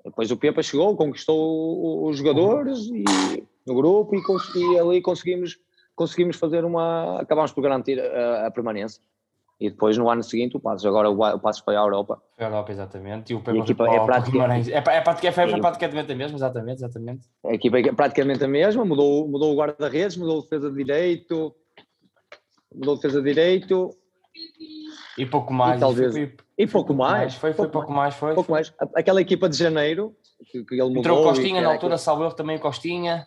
[0.09, 5.57] Depois o Pepa chegou, conquistou os jogadores e, no grupo e, e ali conseguimos,
[5.95, 7.21] conseguimos fazer uma.
[7.21, 9.01] Acabámos por garantir a, a permanência.
[9.59, 12.21] E depois no ano seguinte o Passos, agora o Passos foi à Europa.
[12.37, 13.33] Foi à Europa, exatamente.
[13.33, 17.27] E o Pepa foi é, praticamente, é, é, praticamente, foi praticamente a mesma, exatamente, exatamente.
[17.45, 21.53] A equipa é praticamente a mesma, mudou, mudou o guarda-redes, mudou a defesa de direito,
[22.73, 23.89] mudou a defesa de direito.
[25.17, 25.77] E pouco mais.
[25.77, 27.35] E, talvez, e, e pouco mais.
[27.35, 28.35] Foi, foi pouco mais, foi.
[28.35, 28.73] Pouco mais.
[28.93, 30.13] Aquela equipa de janeiro,
[30.51, 30.99] que, que ele mudou.
[30.99, 33.25] Entrou Costinha na altura, salvo ele também Costinha.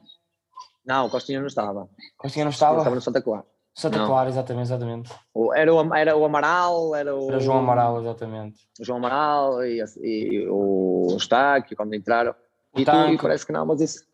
[0.84, 1.88] Não, Costinha não estava.
[2.18, 2.76] Costinha não estava?
[2.76, 3.46] Estava no Santa Clara.
[3.74, 4.06] Santa não.
[4.06, 5.10] Clara, exatamente, exatamente.
[5.54, 7.30] Era o, era o Amaral, era o.
[7.30, 8.68] Era João Amaral, exatamente.
[8.78, 12.34] O João Amaral e, e o Eustáquio, quando entraram.
[12.74, 14.04] O e, tu, e parece que não, mas isso.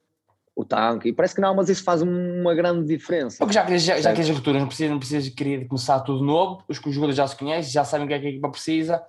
[0.58, 3.38] O tanque, e parece que não, mas isso faz uma grande diferença.
[3.38, 6.64] Porque já, já, já que as rupturas não precisas, não precisas querer começar tudo novo,
[6.66, 9.00] os, os jogadores já se conhecem, já sabem o que é que a equipa precisa,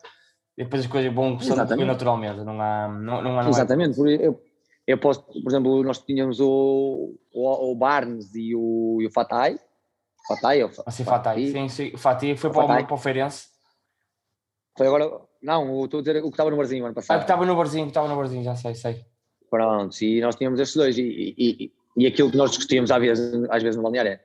[0.55, 2.43] e depois as coisas vão começando a naturalmente.
[2.43, 4.27] Não há, não, não há, não Exatamente, é...
[4.27, 4.39] eu,
[4.85, 9.57] eu posso, por exemplo, nós tínhamos o, o, o Barnes e o, e o Fatai,
[10.27, 10.63] Fatai?
[10.63, 11.97] Ou assim, Fatai, sim, sim.
[11.97, 12.85] Fatai foi para, Fatai.
[12.85, 13.47] Para o Feirense.
[14.77, 17.15] Foi agora, não, estou a dizer o que estava no barzinho ano passado.
[17.15, 19.03] Ah, que estava no barzinho, que estava no barzinho, já sei, sei.
[19.49, 23.47] Pronto, e nós tínhamos estes dois, e, e, e aquilo que nós discutíamos às vezes,
[23.49, 24.19] às vezes no balneário é,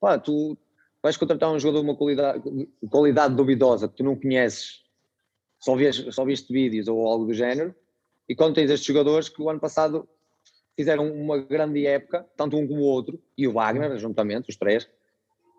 [0.00, 0.56] pá, tu
[1.02, 4.82] vais contratar um jogador de uma qualidade, qualidade duvidosa que tu não conheces,
[5.58, 7.74] só, vês, só viste vídeos ou algo do género,
[8.28, 10.08] e quando tens estes jogadores que o ano passado
[10.76, 14.88] fizeram uma grande época, tanto um como o outro, e o Wagner, juntamente, os três,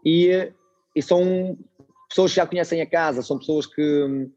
[0.05, 0.51] e,
[0.95, 1.57] e são
[2.09, 4.29] pessoas que já conhecem a casa, são pessoas que,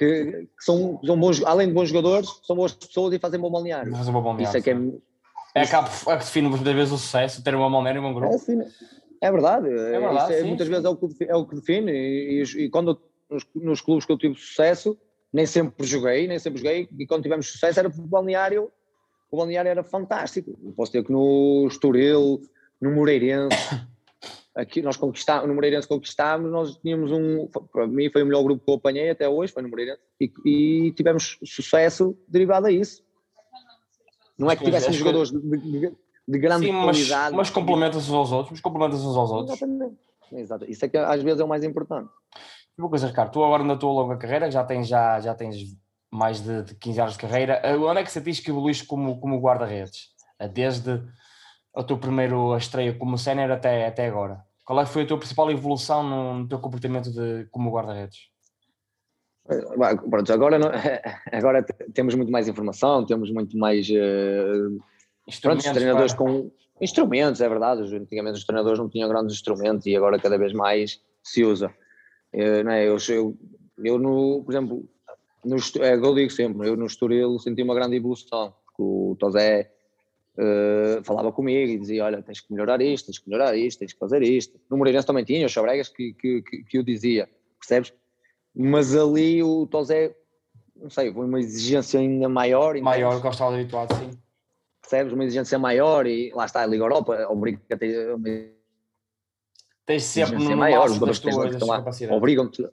[0.00, 3.50] que, que são, são bons, além de bons jogadores, são boas pessoas e fazem bom
[3.50, 3.92] balneário.
[3.94, 4.48] Fazem bom balneário.
[4.48, 5.76] Isso é que é, é, isso,
[6.10, 8.34] é que define muitas vezes o sucesso, ter um bom balneário e um bom grupo.
[8.34, 10.72] É, é verdade, é verdade é, muitas sim.
[10.72, 11.92] vezes é o que, é o que define.
[11.92, 14.96] E, e, e quando nos, nos, clubes que eu tive sucesso,
[15.30, 18.72] nem sempre joguei, nem sempre joguei, e quando tivemos sucesso era porque o balneário,
[19.30, 20.58] o balneário era fantástico.
[20.74, 22.40] Posso ter que no Estoril,
[22.80, 23.54] no Moreirense.
[24.54, 28.64] aqui nós conquistámos, no Moreirense conquistámos, nós tínhamos um, para mim foi o melhor grupo
[28.64, 33.02] que eu apanhei até hoje, foi no Moreirense, e, e tivemos sucesso derivado a isso.
[34.38, 35.92] Não é que tivéssemos jogadores de, de,
[36.26, 37.36] de grande Sim, qualidade.
[37.36, 39.56] Mas, mas complementam-se uns aos outros, mas complementam-se uns aos outros.
[39.56, 39.96] Exatamente.
[40.32, 40.64] Exato.
[40.70, 42.08] Isso é que às vezes é o mais importante.
[42.78, 45.76] E uma coisa, Ricardo, tu agora na tua longa carreira já tens, já, já tens
[46.10, 49.40] mais de, de 15 anos de carreira, onde é que sentiste que evoluíste como, como
[49.40, 50.08] guarda-redes?
[50.52, 51.02] Desde
[51.74, 54.44] a tua primeira estreia como sénior até, até agora?
[54.64, 58.30] Qual é foi a tua principal evolução no, no teu comportamento de, como guarda-redes?
[60.08, 60.70] Pronto, agora, não,
[61.32, 64.78] agora temos muito mais informação, temos muito mais uh,
[65.26, 66.24] instrumentos, pronto, treinadores para...
[66.24, 67.82] com instrumentos, é verdade.
[67.96, 71.74] Antigamente os treinadores não tinham grandes instrumentos e agora cada vez mais se usa.
[72.32, 72.86] Uh, não é?
[72.86, 73.36] eu, eu,
[73.82, 74.88] eu, no, por exemplo,
[75.44, 78.54] no, é, eu digo sempre, eu no Estoril senti uma grande evolução.
[78.78, 79.70] O Tosé
[80.40, 83.92] uh, falava comigo e dizia: Olha, tens que melhorar isto, tens que melhorar isto, tens
[83.92, 84.58] que fazer isto.
[84.70, 87.92] No Moreirense também tinha os Sobregas que, que, que, que o dizia, percebes?
[88.54, 90.14] Mas ali o Tosé,
[90.74, 92.76] não sei, foi uma exigência ainda maior.
[92.80, 94.10] Maior que eu estava habituado, sim.
[94.80, 95.12] Percebes?
[95.12, 98.28] Uma exigência maior e lá está, a Liga Europa obriga a ter uma
[99.90, 102.64] Tens sempre no maior, que estão lá obrigam-te.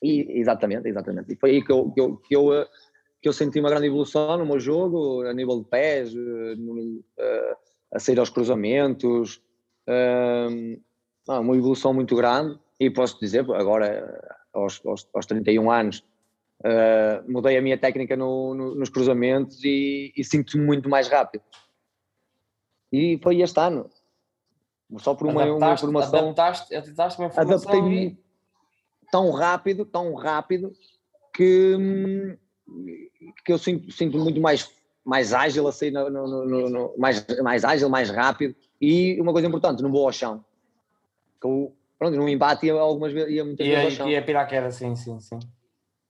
[0.00, 1.32] Exatamente, exatamente.
[1.32, 2.68] E foi aí que eu, que eu, que eu eh,
[3.20, 6.74] que eu senti uma grande evolução no meu jogo, a nível de pés, eh, no,
[6.74, 7.56] uh,
[7.92, 9.42] a sair aos cruzamentos,
[11.26, 12.58] uma evolução muito grande.
[12.78, 16.04] E posso dizer, agora, aos, aos, aos 31 anos,
[16.60, 21.42] uh, mudei a minha técnica no, no, nos cruzamentos e, e sinto-me muito mais rápido.
[22.92, 23.90] E foi este ano.
[24.98, 26.20] Só por uma, uma informação.
[26.20, 27.56] Adaptaste, adaptaste uma informação.
[27.56, 28.18] Adaptei-me e...
[29.10, 30.72] tão rápido, tão rápido,
[31.34, 32.38] que.
[33.44, 34.70] Que eu sinto, sinto muito mais
[35.08, 38.54] mais ágil, assim, no, no, no, no, mais, mais ágil, mais rápido.
[38.78, 40.44] E uma coisa importante, não vou ao chão.
[41.42, 44.08] Eu, pronto, no embate ia algumas vezes, ia muitas vezes ao chão.
[44.10, 45.38] E a piraquera, sim, sim, sim.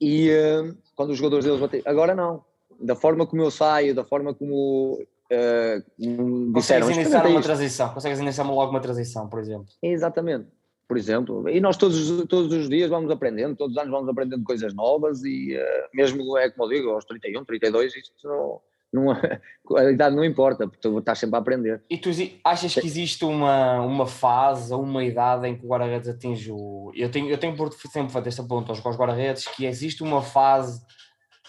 [0.01, 2.45] E uh, quando os jogadores deles batem, agora não.
[2.81, 6.89] Da forma como eu saio, da forma como uh, disseram.
[6.89, 9.69] Consegues iniciar uma transição, consegues iniciar logo uma transição, por exemplo.
[9.81, 10.58] Exatamente
[10.89, 11.49] por exemplo.
[11.49, 15.23] E nós todos, todos os dias vamos aprendendo, todos os anos vamos aprendendo coisas novas
[15.23, 19.11] e uh, mesmo, é como eu digo, aos 31, 32, isto não, não,
[19.77, 21.85] a idade não importa, porque tu estás sempre a aprender.
[21.91, 22.09] E tu
[22.43, 26.91] achas que existe uma, uma fase ou uma idade em que o guarda-redes atinge o...
[26.95, 30.81] Eu tenho, eu tenho por sempre fazer esta pergunta aos guarda-redes, que existe uma fase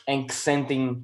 [0.06, 1.02] em que sentem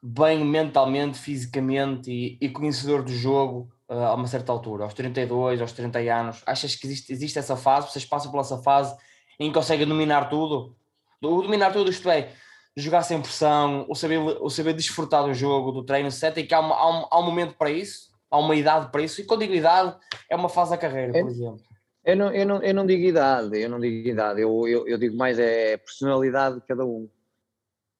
[0.00, 5.72] bem mentalmente, fisicamente e, e conhecedor do jogo a uma certa altura, aos 32, aos
[5.72, 6.42] 30 anos?
[6.46, 7.90] Achas que existe, existe essa fase?
[7.90, 8.96] Vocês passam por essa fase
[9.38, 10.76] em que conseguem dominar tudo?
[11.22, 12.30] O dominar tudo, isto é,
[12.76, 16.36] jogar sem pressão, o saber, o saber desfrutar do jogo, do treino, etc.
[16.38, 19.02] E que há, uma, há, um, há um momento para isso, há uma idade para
[19.02, 19.20] isso.
[19.20, 19.96] E com digo idade,
[20.28, 21.60] é uma fase da carreira, por exemplo.
[22.04, 24.98] Eu não, eu, não, eu não digo idade, eu não digo idade, eu, eu, eu
[24.98, 27.08] digo mais é personalidade de cada um.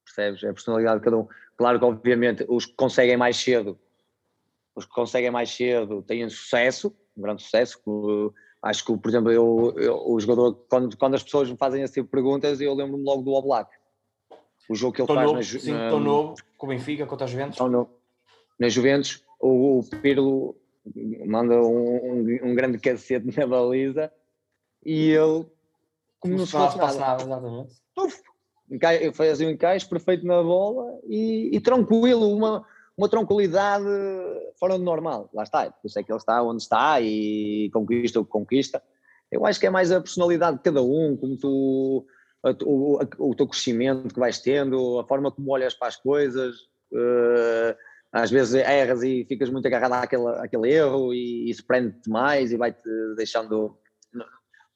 [0.04, 0.44] Percebes?
[0.44, 1.26] É a personalidade de cada um.
[1.57, 3.78] Claro que, obviamente, os que conseguem mais cedo
[4.74, 7.80] os que conseguem mais cedo têm sucesso, um grande sucesso.
[8.62, 11.94] Acho que, por exemplo, eu, eu, o jogador, quando, quando as pessoas me fazem esse
[11.94, 13.70] tipo de perguntas, eu lembro-me logo do Oblak.
[14.68, 17.06] O jogo que ele tão faz novo, na, sim, na, tão novo, com o Benfica,
[17.06, 17.58] contra a Juventus.
[17.58, 17.90] Tão novo.
[18.58, 20.56] Na Juventus, o, o Pirlo
[21.26, 24.12] manda um, um, um, grande cacete na baliza
[24.84, 25.46] e ele,
[26.18, 27.74] como não se fosse nada, nada exatamente.
[27.98, 28.22] Uf,
[29.12, 33.85] faz um encaixe perfeito na bola e, e tranquilo, uma, uma tranquilidade
[34.59, 35.28] fora do normal.
[35.35, 38.83] Lá está, por isso é que ele está onde está e conquista o que conquista.
[39.30, 42.07] Eu acho que é mais a personalidade de cada um, como tu,
[42.64, 46.54] o, o teu crescimento que vais tendo, a forma como olhas para as coisas.
[46.92, 47.74] Uh,
[48.14, 52.57] às vezes erras e ficas muito agarrado àquele, àquele erro e isso prende-te mais e
[52.57, 53.76] vai-te deixando.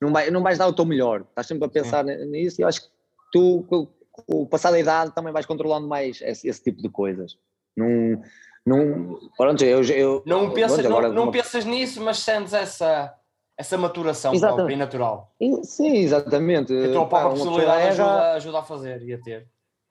[0.00, 2.26] Não, vai, não vais dar o teu melhor, estás sempre a pensar Sim.
[2.26, 2.88] nisso e eu acho que
[3.33, 3.88] tu, com
[4.26, 7.38] o passar da idade, também vais controlando mais esse, esse tipo de coisas.
[7.78, 8.20] Não,
[8.66, 13.14] não, pronto, eu, eu não, pensas, pronto, não, não pensas nisso, mas sentes essa,
[13.56, 15.32] essa maturação própria e natural.
[15.62, 16.72] Sim, exatamente.
[16.74, 19.48] A tua própria personalidade ajuda, ajuda a fazer e a ter.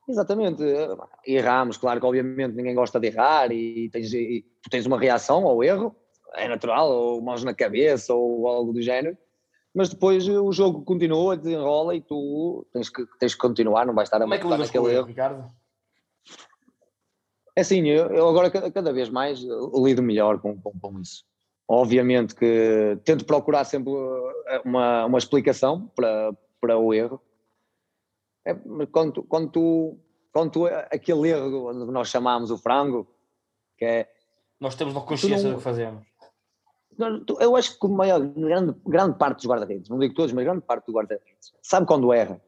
[0.07, 0.63] Exatamente.
[1.25, 5.45] Erramos, claro que obviamente ninguém gosta de errar e, tens, e tu tens uma reação
[5.45, 5.95] ao erro,
[6.35, 9.17] é natural, ou mãos na cabeça ou algo do género,
[9.73, 14.07] mas depois o jogo continua, desenrola e tu tens que, tens que continuar, não vais
[14.07, 15.05] estar a Como é que erro.
[15.05, 15.45] Ricardo?
[17.57, 21.25] É assim, eu, eu agora cada vez mais lido melhor com, com, com, isso.
[21.67, 23.91] Obviamente que tento procurar sempre
[24.45, 27.19] eh, uma, uma explicação para, para o erro.
[28.45, 28.53] É,
[28.91, 29.97] quando, quando, tu,
[30.31, 33.07] quando tu, aquele erro que nós chamamos o frango,
[33.75, 34.11] que é.
[34.59, 36.05] Nós temos uma consciência não, do que fazemos.
[37.39, 40.85] Eu acho que maior, grande, grande parte dos guarda-redes, não digo todos, mas grande parte
[40.85, 42.46] do guarda-redes, sabe quando erra eh,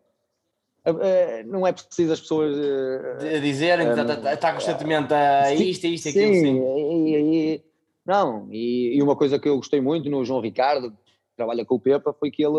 [1.48, 6.04] não é preciso as pessoas uh, dizerem que está, está, está constantemente a isto, isto,
[6.04, 6.34] sim, aquilo.
[6.34, 7.15] Sim, e,
[7.56, 7.63] e,
[8.06, 10.98] não, e, e, uma coisa que eu gostei muito no João Ricardo, que
[11.36, 12.58] trabalha com o Pepa, foi que ele,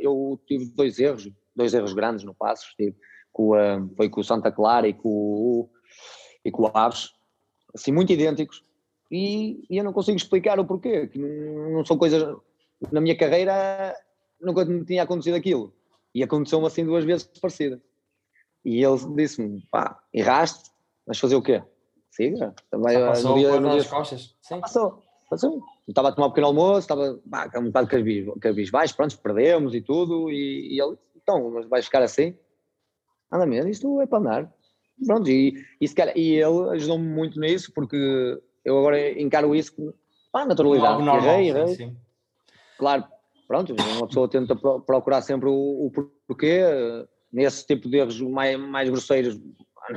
[0.00, 2.96] eu tive dois erros, dois erros grandes no Passos, tive,
[3.32, 3.52] com,
[3.96, 5.68] foi com o Santa Clara e com,
[6.44, 7.10] e com o Aves,
[7.74, 8.64] assim, muito idênticos,
[9.10, 12.22] e, e eu não consigo explicar o porquê, que não, não são coisas,
[12.90, 13.94] na minha carreira
[14.40, 15.75] nunca me tinha acontecido aquilo
[16.16, 17.78] e aconteceu-me assim duas vezes parecida.
[18.64, 20.70] E ele disse-me: pá, erraste,
[21.06, 21.62] mas fazer o quê?
[22.10, 22.54] Siga.
[22.70, 24.34] Também, passou no dia, no dia, costas.
[24.40, 24.58] Sim.
[24.60, 25.62] Passou, passou.
[25.86, 27.88] estava a tomar um pequeno almoço, estava pá, um bocado
[28.40, 30.30] cabis baixo, pronto, perdemos e tudo.
[30.30, 32.34] E, e ele, então, mas vais ficar assim?
[33.30, 34.54] Anda mesmo, isto é para andar.
[35.06, 39.92] Pronto, e, e, calhar, e ele ajudou-me muito nisso, porque eu agora encaro isso com
[40.32, 41.02] pá, naturalidade.
[41.02, 41.74] Normal, errei, errei.
[41.74, 41.96] Sim.
[42.78, 43.04] Claro,
[43.46, 45.92] pronto, uma pessoa tenta procurar sempre o, o
[46.26, 46.60] porquê,
[47.32, 49.38] nesse tipo de erros mais, mais grosseiros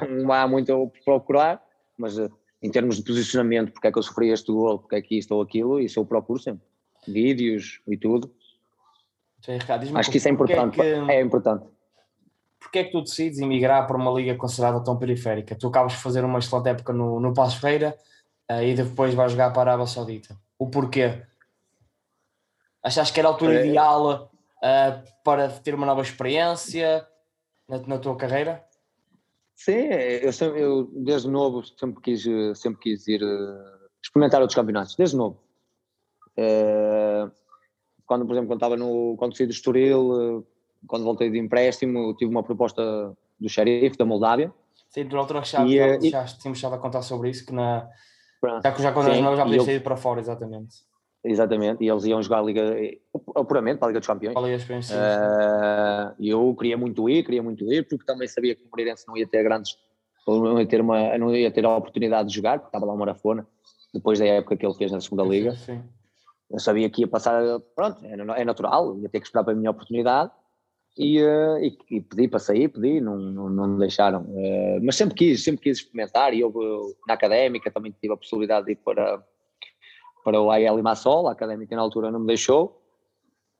[0.10, 1.62] não há muito a procurar,
[1.98, 2.30] mas eh,
[2.62, 5.34] em termos de posicionamento, porque é que eu sofri este gol, porque é que isto
[5.34, 6.64] ou aquilo, isso eu procuro sempre,
[7.08, 8.32] vídeos e tudo.
[9.44, 11.66] Sim, Ricardo, Acho que isso é importante, é, que, é importante.
[12.60, 15.56] Porquê é que tu decides emigrar para uma liga considerada tão periférica?
[15.56, 17.98] Tu acabas de fazer uma excelente época no, no Passo Feira
[18.52, 20.36] uh, e depois vais jogar para a Arábia Saudita.
[20.58, 21.22] O porquê?
[22.84, 23.68] Achas que era a altura é.
[23.68, 27.06] ideal uh, para ter uma nova experiência
[27.68, 28.66] na, na tua carreira?
[29.56, 29.88] Sim,
[30.22, 32.24] eu, sempre, eu desde novo sempre quis,
[32.58, 35.42] sempre quis ir uh, experimentar outros campeonatos, desde novo.
[36.38, 37.30] Uh,
[38.06, 40.48] quando, por exemplo, quando estava no, quando saí do Estoril,
[40.88, 44.54] quando voltei de empréstimo, tive uma proposta do xerife da Moldávia,
[44.90, 47.54] Sim, na altura já, E, já, e- já tínhamos estado a contar sobre isso, que
[47.54, 47.88] na,
[48.42, 48.64] Pronto.
[48.64, 50.78] já, que já quando eras Sim, novo já podias ido para fora, exatamente.
[51.24, 52.64] Exatamente, e eles iam jogar a Liga,
[53.14, 54.34] ou puramente para a Liga dos Campeões.
[54.34, 54.96] Qual é a experiência?
[54.96, 59.06] Eh, E eu queria muito ir, queria muito ir, porque também sabia que o Moreirense
[59.06, 59.78] não ia ter grandes,
[60.26, 62.98] não ia ter, uma, não ia ter a oportunidade de jogar, porque estava lá o
[62.98, 63.46] Marafona,
[63.94, 65.56] depois da época que ele fez na segunda Liga.
[65.56, 65.84] Sim.
[66.50, 67.44] Eu sabia que ia passar,
[67.76, 70.32] pronto, é, é natural, ia ter que esperar para a minha oportunidade
[70.98, 74.26] e, eh, e, e pedi para sair, pedi, não, não, não me deixaram.
[74.38, 76.52] Eh, mas sempre quis, sempre quis experimentar e eu
[77.08, 79.22] na académica também tive a possibilidade de ir para,
[80.24, 82.82] para o AEL Limassol, a académica na altura não me deixou.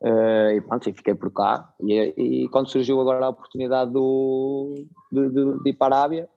[0.02, 1.74] eh, e pronto, e fiquei por cá.
[1.82, 2.14] E,
[2.46, 6.30] e quando surgiu agora a oportunidade do, de, de- de ir para a Arábia,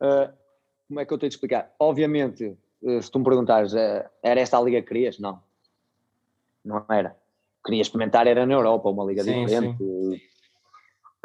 [0.00, 0.30] eh,
[0.86, 1.72] como é que eu tenho de explicar?
[1.78, 5.18] Obviamente, eh, se tu me perguntares, era esta a liga que querias?
[5.18, 5.40] Não.
[6.64, 7.16] Não era.
[7.64, 9.76] Queria experimentar, era na Europa, uma liga Sim, diferente.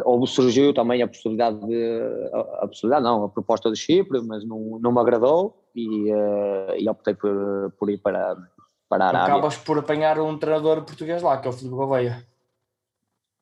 [0.01, 2.01] Houve, surgiu também a possibilidade de.
[2.33, 6.77] A, a possibilidade, não, a proposta de Chipre, mas não, não me agradou e, eh,
[6.79, 8.35] e optei por, por ir para,
[8.89, 9.33] para a Arábia.
[9.35, 12.25] Acabas por apanhar um treinador português lá, que é o Filipe Gouveia.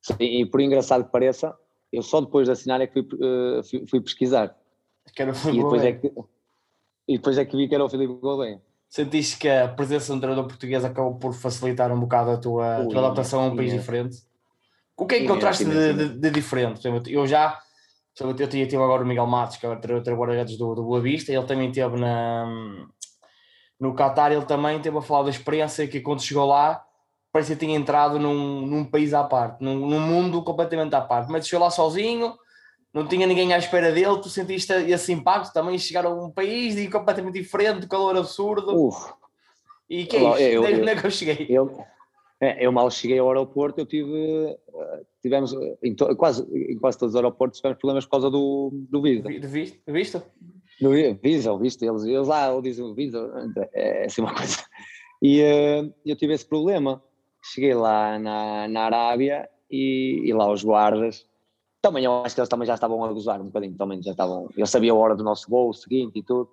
[0.02, 1.56] Sim, e por engraçado que pareça,
[1.90, 4.54] eu só depois de assinar é que fui, eh, fui, fui pesquisar.
[5.14, 6.12] Que era o E Filipe depois, é que,
[7.08, 8.60] e depois é que vi que era o Filipe Gouveia.
[8.90, 12.76] Sentiste que a presença de um treinador português acabou por facilitar um bocado a tua,
[12.76, 13.78] a tua Ui, adaptação a um país sim.
[13.78, 14.18] diferente?
[14.96, 16.86] O que é que encontraste de, de, de diferente?
[17.10, 17.58] Eu já,
[18.20, 21.00] eu tinha tive agora o Miguel Matos, que é o treinador guarda-redes do, do Boa
[21.00, 22.46] Vista, ele também teve na,
[23.80, 26.84] no Qatar, ele também teve a falar da experiência que quando chegou lá,
[27.32, 31.32] parecia que tinha entrado num, num país à parte, num, num mundo completamente à parte.
[31.32, 32.34] Mas chegou lá sozinho,
[32.92, 36.74] não tinha ninguém à espera dele, tu sentiste esse impacto também, chegar a um país
[36.90, 38.76] completamente diferente, calor absurdo.
[38.88, 39.12] Uf,
[39.88, 40.40] E que é isto?
[40.42, 41.46] eu- é- eu- onde é que eu cheguei?
[41.48, 41.84] Eu,
[42.42, 44.12] é, eu mal cheguei ao aeroporto, eu tive,
[44.46, 48.28] eh, tivemos, eh, em to- quase, em quase todos os aeroportos tivemos problemas por causa
[48.30, 49.28] do, do Visa.
[49.28, 50.22] Vi- vi- Visto?
[50.80, 53.30] Do vi- Visa, visto, eles, eles lá dizem o Visa,
[53.72, 54.64] é assim uma coisa.
[55.22, 57.00] E eh, eu tive esse problema.
[57.54, 61.24] Cheguei lá na, na Arábia e, e lá os guardas,
[61.80, 64.48] também eu acho que eles também já estavam a gozar um bocadinho, também já estavam,
[64.56, 66.50] eu sabia a hora do nosso voo, o seguinte e tudo.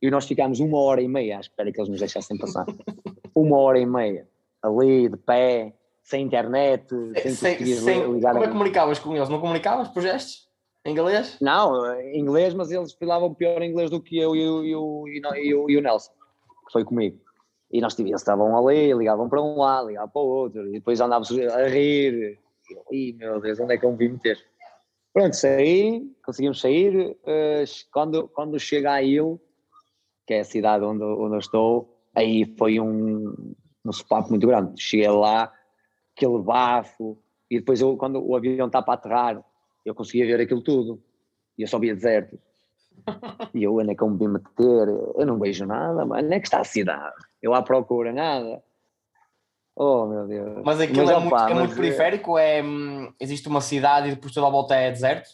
[0.00, 2.64] E nós ficámos uma hora e meia à espera que eles nos deixassem passar.
[3.34, 4.28] uma hora e meia,
[4.68, 6.86] ali, de pé, sem internet,
[7.20, 9.28] sem, Sem- sem- ligar como é que comunicavas com eles?
[9.28, 10.48] Não comunicavas por gestos?
[10.84, 11.36] Em galês?
[11.40, 15.08] Não, em inglês, mas eles falavam pior inglês do que eu e o, e o,
[15.68, 16.12] e o- Nelson,
[16.66, 17.18] que foi comigo.
[17.70, 21.00] E nós tivemos, estavam ali, ligavam para um lado, ligavam para o outro, e depois
[21.00, 22.38] andávamos a rir.
[22.90, 24.38] E eu, meu Deus, onde é que eu me vim meter?
[25.12, 27.16] Pronto, saí, conseguimos sair.
[27.26, 29.38] eh, quando, quando chega a Il,
[30.26, 33.34] que é a cidade onde, onde eu estou, aí foi um,
[33.88, 34.80] um sopapo muito grande.
[34.80, 35.52] Cheguei lá,
[36.16, 37.18] aquele bafo,
[37.50, 39.44] e depois eu, quando o avião está para aterrar,
[39.84, 41.02] eu conseguia ver aquilo tudo.
[41.56, 42.38] E eu só via deserto.
[43.54, 44.88] E eu, onde é que eu me vim meter?
[45.16, 47.16] Eu não vejo nada, mas onde é que está a cidade?
[47.40, 48.62] Eu à procura nada.
[49.74, 50.62] Oh, meu Deus.
[50.64, 52.36] Mas aquilo é, opa, muito, é muito mas, periférico?
[52.36, 55.30] É, hum, existe uma cidade e depois toda a volta é deserto?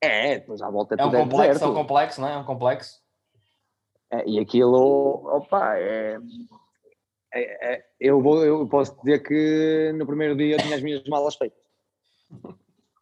[0.00, 1.70] É, é, depois à volta É um tudo é complexo, é deserto.
[1.72, 2.34] um complexo, não é?
[2.34, 3.02] É um complexo.
[4.12, 6.18] É, e aquilo, opa, é,
[7.42, 11.02] é- é- eu, vou, eu posso dizer que no primeiro dia eu tinha as minhas
[11.08, 11.58] malas feitas.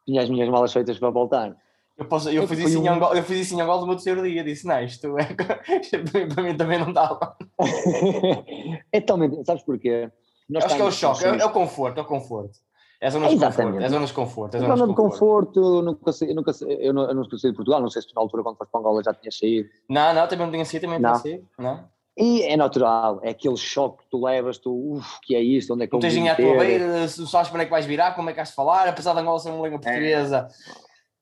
[0.06, 1.56] Tinha as minhas malas feitas para voltar.
[1.96, 3.86] Eu, posso, eu, Eu fiz isso em um- Angola, eu fiz isso em Angola no
[3.86, 4.42] meu terceiro dia.
[4.42, 5.24] Disse, não, isto é.
[6.34, 7.36] para mim também não dava.
[8.92, 10.10] é totalmente, sabes porquê?
[10.50, 12.58] Nós Acho que é o choque, é, é o conforto, é o conforto.
[13.00, 14.54] É zonas de conforto, é zonas de conforto.
[14.54, 17.50] É É zona de conforto, eu nunca, eu, nunca sei, eu, não, eu nunca saí
[17.50, 19.68] de Portugal, não sei se tu na altura quando foste para Angola já tinhas saído.
[19.88, 21.20] Não, não, também não tinha sido, também não Não.
[21.22, 21.48] tinha sido.
[21.58, 21.84] Não,
[22.16, 25.84] E é natural, é aquele choque que tu levas, tu, uff, que é isto, onde
[25.84, 27.70] é que eu tens me ninguém à vou tua beira, sabes para onde é que
[27.72, 30.48] vais virar, como é que de falar, apesar de Angola ser uma língua portuguesa.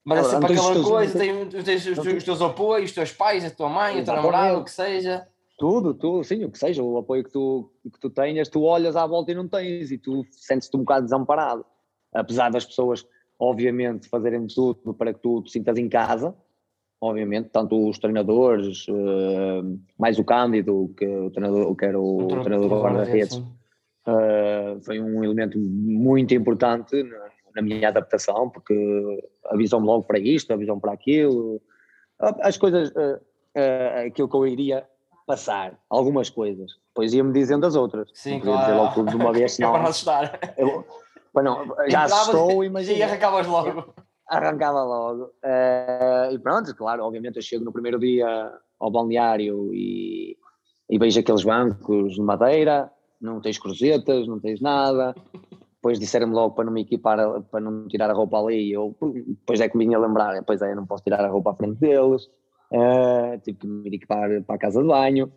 [0.05, 2.95] Mas é sempre tens aquela teus- coisa, tens, tens os, teus- os teus apoios, os
[2.95, 5.27] teus pais, a tua mãe, o teu namorado, o que seja.
[5.59, 8.97] Tudo, tudo, sim, o que seja, o apoio que tu, que tu tenhas, tu olhas
[8.97, 11.65] à volta e não tens, e tu sentes-te um bocado desamparado.
[12.13, 13.07] Apesar das pessoas,
[13.39, 16.35] obviamente, fazerem tudo para que tu te sintas em casa,
[17.03, 19.63] obviamente, tanto os treinadores, eh,
[19.99, 23.43] mais o Cândido, que, o treinador, que era o, O treinador do guarda-redes.
[24.05, 27.19] Uh, foi um elemento muito importante na,
[27.55, 28.75] na minha adaptação, porque
[29.47, 31.61] avisam-me logo para isto, avisam para aquilo,
[32.19, 33.21] as coisas, uh,
[33.57, 34.85] uh, aquilo que eu iria
[35.25, 38.61] passar, algumas coisas, depois ia-me dizendo as outras, Sim, não claro.
[38.61, 40.55] dizer logo tudo de uma vez, É para não senão assustar.
[40.59, 40.85] eu,
[41.33, 43.95] para não, já assustou, E imagina, arrancavas logo.
[44.33, 50.37] Arrancava logo, Uh, e pronto, claro, obviamente eu chego no primeiro dia ao balneário e,
[50.89, 55.15] e vejo aqueles bancos de madeira, não tens cruzetas, não tens nada.
[55.75, 57.19] depois disseram-me logo para não me equipar,
[57.51, 60.73] para não tirar a roupa ali, eu depois é que me vinha lembrar, depois é,
[60.73, 62.25] eu não posso tirar a roupa à frente deles,
[62.73, 65.33] uh, tive que me equipar para a casa de banho.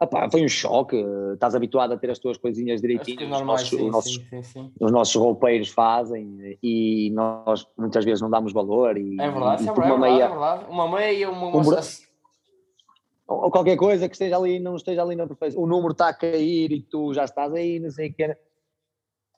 [0.00, 0.96] Epá, foi um choque,
[1.32, 4.42] estás habituado a ter as tuas coisinhas direitinho, é os, nossos, sim, os, nossos, sim,
[4.42, 8.98] sim, os, nossos, roupeiros fazem e nós muitas vezes não damos valor.
[8.98, 11.80] E, é verdade, e, é, verdade, uma meia, é verdade, uma meia, uma, uma, uma
[13.28, 16.14] ou qualquer coisa que esteja ali, não esteja ali na perfeição, o número está a
[16.14, 18.36] cair e tu já estás aí, não sei o que.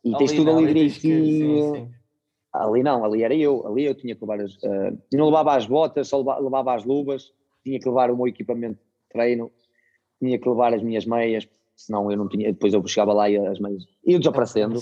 [0.05, 1.91] E tens tudo ali direitinho.
[2.53, 4.55] Ali não, ali era eu, ali eu tinha que levar as.
[4.57, 7.33] Uh, não levava as botas, só levava, levava as luvas,
[7.63, 9.51] tinha que levar o meu equipamento de treino,
[10.19, 12.53] tinha que levar as minhas meias, senão eu não tinha.
[12.53, 14.81] Depois eu chegava lá e as meias iam desaparecendo.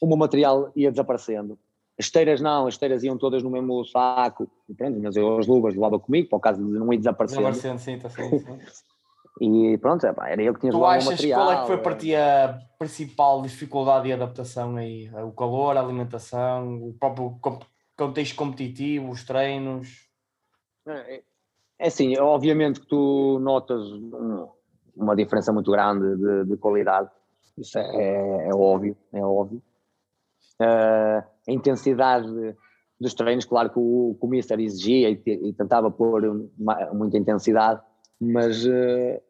[0.00, 1.58] O meu material ia desaparecendo.
[1.98, 5.74] As esteiras não, as esteiras iam todas no mesmo saco, pronto, mas eu as luvas
[5.74, 7.42] levava comigo, para o caso de não ir desaparecendo.
[7.42, 8.22] Desaparecendo, sim, está sim.
[9.40, 11.40] E pronto, é, era eu que tinha tu achas o material.
[11.42, 15.10] Qual é que foi para ti a principal dificuldade de adaptação aí?
[15.24, 17.36] O calor, a alimentação, o próprio
[17.96, 20.08] contexto competitivo, os treinos?
[21.78, 23.82] É, assim, obviamente que tu notas
[24.96, 27.10] uma diferença muito grande de, de qualidade,
[27.58, 29.62] isso é, é, é, óbvio, é óbvio.
[30.60, 32.28] Uh, a intensidade
[33.00, 36.24] dos treinos, claro que o, que o Mister exigia e, e tentava pôr
[36.58, 37.80] uma, muita intensidade,
[38.20, 39.20] mas uh,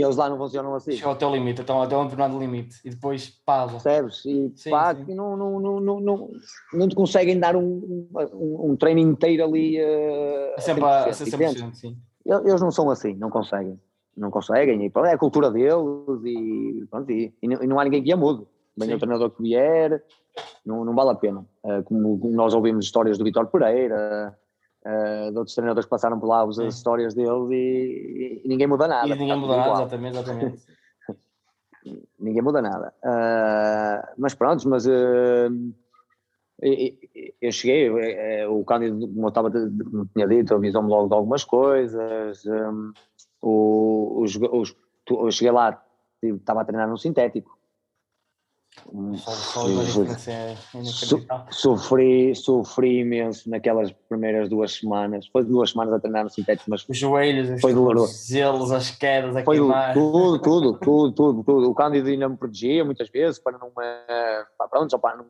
[0.00, 0.92] eles lá não funcionam assim.
[0.92, 3.72] Chegou ao teu limite, então até um determinado limite e depois pausa.
[3.72, 4.24] Percebes?
[4.24, 5.14] E sim, pá, sim.
[5.14, 6.30] Não, não, não, não, não,
[6.72, 9.78] não te conseguem dar um, um, um treino inteiro ali.
[9.78, 11.96] Uh, a sempre a, a 100%, sim.
[12.24, 13.78] Eles não são assim, não conseguem.
[14.16, 18.02] Não conseguem, e pronto, é a cultura deles e, pronto, e, e, não, há ninguém
[18.02, 18.46] que a mude.
[18.76, 20.02] Venha o treinador que vier,
[20.64, 21.46] não, não vale a pena.
[21.62, 24.36] Uh, como nós ouvimos histórias do Vitor Pereira,
[24.86, 28.88] uh, de outros treinadores que passaram por lá, as histórias deles e, e, ninguém muda
[28.88, 29.08] nada.
[29.08, 30.62] E ninguém muda nada, exatamente, exatamente.
[32.18, 32.94] ninguém muda nada.
[33.02, 35.72] Uh, mas pronto, mas uh,
[37.40, 37.90] eu cheguei,
[38.46, 42.44] o Cândido, como eu estava, tinha dito, avisou-me logo de algumas coisas.
[42.46, 42.92] Um,
[43.42, 44.76] os, os,
[45.10, 45.82] eu cheguei lá,
[46.22, 47.58] estava a treinar no sintético.
[49.14, 49.30] Só,
[51.16, 55.26] só sofri, sofri imenso naquelas primeiras duas semanas.
[55.26, 58.12] Foi duas semanas a treinar no sintético, mas os joelhos, foi doloroso.
[58.12, 59.92] Os gelos, as quedas, a foi queimar.
[59.92, 61.70] Tudo, tudo, tudo, tudo, tudo.
[61.70, 63.70] O Cândido ainda me protegia muitas vezes para não.
[63.70, 65.26] Para, pronto, só para não.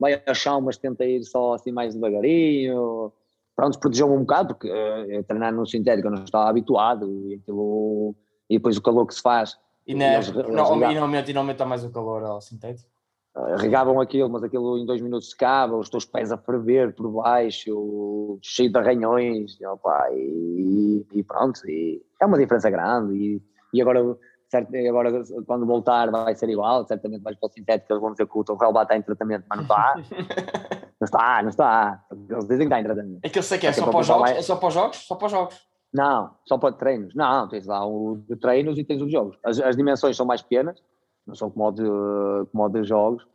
[0.00, 3.12] Vai ao chão, mas tenta ir só assim mais devagarinho.
[3.54, 8.14] Pronto, protegeu-me um bocado, porque uh, treinar no sintético eu não estava habituado e aquilo.
[8.48, 9.58] E depois o calor que se faz
[9.88, 10.52] e, na, eles, não, eles e,
[10.94, 12.90] não aumenta, e não aumenta mais o calor ao sintético?
[13.34, 17.10] Ah, regavam aquilo, mas aquilo em dois minutos secava, os teus pés a ferver por
[17.10, 23.80] baixo, cheio de arranhões, opa, e, e, pronto, e é uma diferença grande, e, e
[23.80, 24.02] agora,
[24.50, 28.26] certo, agora quando voltar vai ser igual, certamente vais para o sintético, eles vão dizer
[28.26, 29.94] que o teu relva está em tratamento, mas não está,
[31.00, 33.20] não está, não está, eles dizem que está em tratamento.
[33.22, 34.74] É que eu sei que é, é só para os jogos, é só para os
[34.74, 35.67] jogos, só para os jogos.
[35.92, 37.14] Não, só para treinos.
[37.14, 39.38] Não, tens lá o de treinos e tens os jogos.
[39.42, 40.82] As, as dimensões são mais pequenas,
[41.26, 43.26] não são como o de, como o de jogos.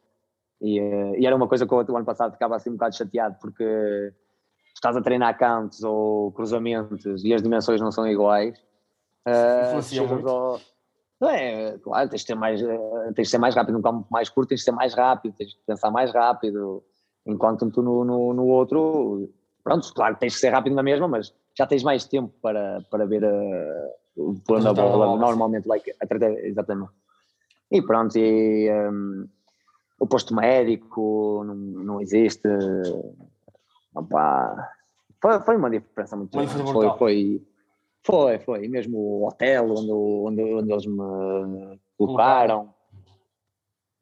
[0.62, 2.96] E, eh, e, era uma coisa que eu, o ano passado ficava assim um bocado
[2.96, 4.14] chateado porque
[4.74, 8.58] estás a treinar cantos ou cruzamentos e as dimensões não são iguais.
[9.28, 10.60] Uh, ao,
[11.20, 14.06] não é, claro, tens de, ser mais, eh, tens de ser mais rápido num campo
[14.12, 16.84] mais curto, tens de ser mais rápido, tens de pensar mais rápido,
[17.26, 19.30] enquanto tu no, no, no outro,
[19.64, 23.06] pronto, claro, tens de ser rápido na mesma, mas já tens mais tempo para, para
[23.06, 25.92] ver uh, o plano da bola, normalmente, like,
[26.44, 26.92] exatamente.
[27.72, 29.28] E pronto, e, um,
[30.00, 32.48] o posto médico não, não existe.
[33.96, 34.70] Opa,
[35.22, 36.72] foi, foi uma diferença muito grande.
[36.72, 37.42] Foi, foi,
[38.04, 42.73] foi, foi, mesmo o hotel onde, onde, onde eles me colocaram.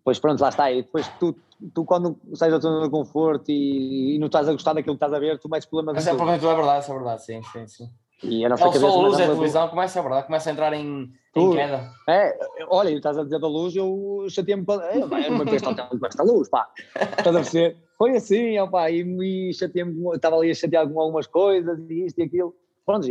[0.03, 0.71] Pois pronto, lá está.
[0.71, 1.35] E depois tu,
[1.73, 5.03] tu quando sais da zona de conforto e, e, não estás a gostar daquilo que
[5.03, 5.95] estás a ver, tu metes problemas.
[5.95, 7.89] Mas é porque é verdade, isso é verdade, sim, sim, sim.
[8.23, 8.87] E a nossa é, cabeça.
[8.87, 11.89] luz é a televisão, começa a verdade, começa a entrar em, em queda.
[12.07, 12.37] É,
[12.69, 14.95] olha, estás a dizer da luz, eu chateei-me para.
[14.95, 16.69] Eu não me com esta luz, pá.
[16.95, 17.77] Estás a perceber?
[17.97, 22.19] Foi assim, opa, e me chateei-me, estava ali a chatear com algumas coisas e isto
[22.19, 22.55] e aquilo.
[22.85, 23.07] Pronto,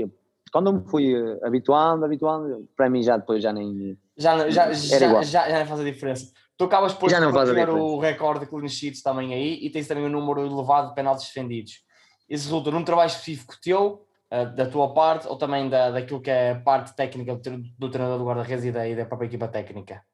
[0.53, 3.97] quando eu me fui eh, habituando, habituando, para mim já depois já nem.
[4.17, 6.33] Já, já, já, já, já, não faz a diferença.
[6.61, 10.11] Tu acabas por ter o recorde de clean sheets também aí e tens também um
[10.11, 11.83] número elevado de penaltis defendidos.
[12.29, 16.29] Isso resulta num trabalho específico teu, uh, da tua parte, ou também da, daquilo que
[16.29, 19.49] é a parte técnica do, do treinador do guarda-redes e da, e da própria equipa
[19.49, 20.05] técnica?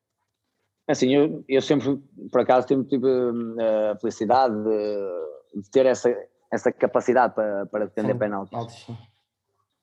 [0.87, 6.17] Assim, eu, eu sempre, por acaso, sempre tive uh, a felicidade de, de, ter essa,
[6.53, 8.87] essa capacidade para, para defender sim, penaltis.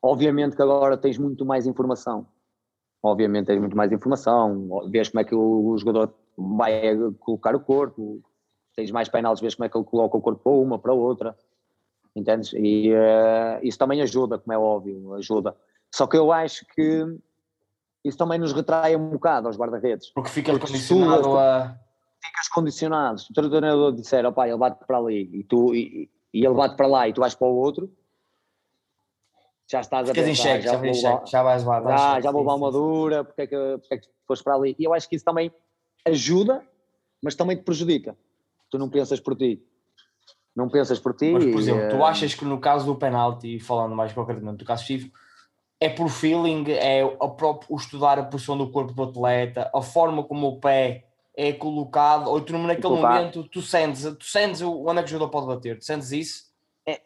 [0.02, 2.26] Obviamente que agora tens muito mais informação.
[3.04, 7.60] Obviamente tens muito mais informação, vês como é que o, o jogador vai colocar o
[7.60, 8.22] corpo,
[8.76, 11.38] tens mais penaltis, vês como é que ele coloca o corpo para uma, para outra,
[12.16, 12.54] entendes?
[12.54, 15.56] E uh, isso também ajuda, como é óbvio, ajuda.
[15.94, 17.06] Só que eu acho que
[18.04, 20.10] isso também nos retrai um bocado aos guarda-redes.
[20.10, 21.78] Porque fica condicionado a...
[22.24, 23.20] Ficas condicionado.
[23.20, 26.76] Se o treinador disser, opá, ele bate para ali e, tu, e, e ele bate
[26.76, 27.92] para lá e tu vais para o outro,
[29.68, 31.82] já estás Ficas a pensar, cheque, já, já, cheque, já vais lá.
[31.82, 34.76] Já, já vou levar uma dura, porque é, que, porque é que foste para ali?
[34.80, 35.52] E eu acho que isso também
[36.06, 36.64] ajuda,
[37.22, 38.18] mas também te prejudica.
[38.70, 39.62] Tu não pensas por ti.
[40.56, 41.32] Não pensas por ti.
[41.32, 44.58] Mas, por exemplo, e, tu eh, achas que no caso do penalti, falando mais concretamente
[44.58, 45.18] do caso específico,
[45.80, 49.82] é por feeling, é a próprio, o estudar a posição do corpo do atleta, a
[49.82, 55.00] forma como o pé é colocado, ou tu naquele momento tu sentes, tu sentes onde
[55.00, 56.44] é que o jogador pode bater, tu sentes isso?
[56.86, 57.02] É,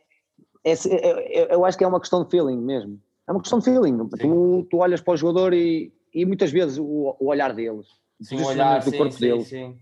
[0.64, 3.02] é, é, eu acho que é uma questão de feeling mesmo.
[3.28, 3.98] É uma questão de feeling.
[4.10, 7.88] Tu, tu olhas para o jogador e, e muitas vezes o, o olhar deles,
[8.22, 9.44] sim, olhar do sim, corpo sim, dele.
[9.44, 9.78] Sim.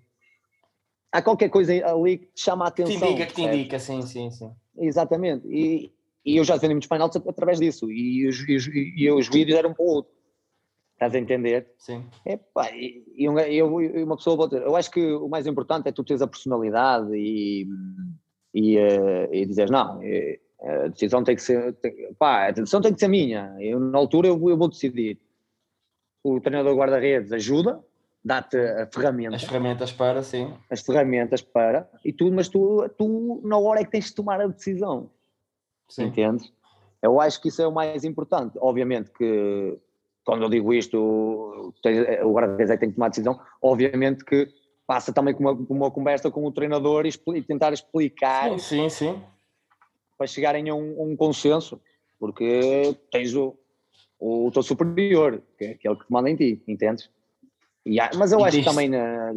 [1.11, 2.99] Há qualquer coisa ali que te chama a atenção.
[2.99, 4.51] Que indica, que te indica, sim, sim, sim.
[4.77, 5.47] Exatamente.
[5.47, 5.93] E,
[6.25, 7.89] e eu já defendi muitos penaltis através disso.
[7.89, 10.13] E os, e os, e os vídeos eram para o outro.
[10.93, 11.73] Estás a entender?
[11.77, 12.05] Sim.
[12.25, 14.57] É, pá, e, e uma pessoa volta.
[14.57, 17.67] Eu acho que o mais importante é tu teres a personalidade e,
[18.53, 21.73] e, uh, e dizeres, não, eh, a decisão tem que ser.
[21.75, 23.55] Tem, pá, a decisão tem que ser minha.
[23.59, 25.19] Eu, na altura eu, eu vou decidir.
[26.23, 27.83] O treinador guarda-redes ajuda,
[28.25, 29.35] dá-te a ferramenta.
[29.35, 30.51] As ferramentas para, sim.
[30.67, 34.41] As ferramentas para, e tu, mas tu, tu na hora é que tens de tomar
[34.41, 35.11] a decisão.
[35.87, 36.05] Sim.
[36.05, 36.51] Entendes?
[37.03, 38.57] Eu acho que isso é o mais importante.
[38.59, 39.77] Obviamente que,
[40.25, 44.47] quando eu digo isto, o guarda-redes é que tem que tomar a decisão, obviamente que
[44.87, 48.49] passa também com uma, uma conversa com o treinador e, e, tentar explicar.
[48.53, 49.23] Sim, sim, sim.
[50.17, 51.79] Para chegarem a um, um consenso,
[52.19, 53.55] porque tens o,
[54.19, 57.09] o, o teu superior, que é aquele que te manda em ti, entendes?
[57.99, 59.33] Há, mas eu acho que também na,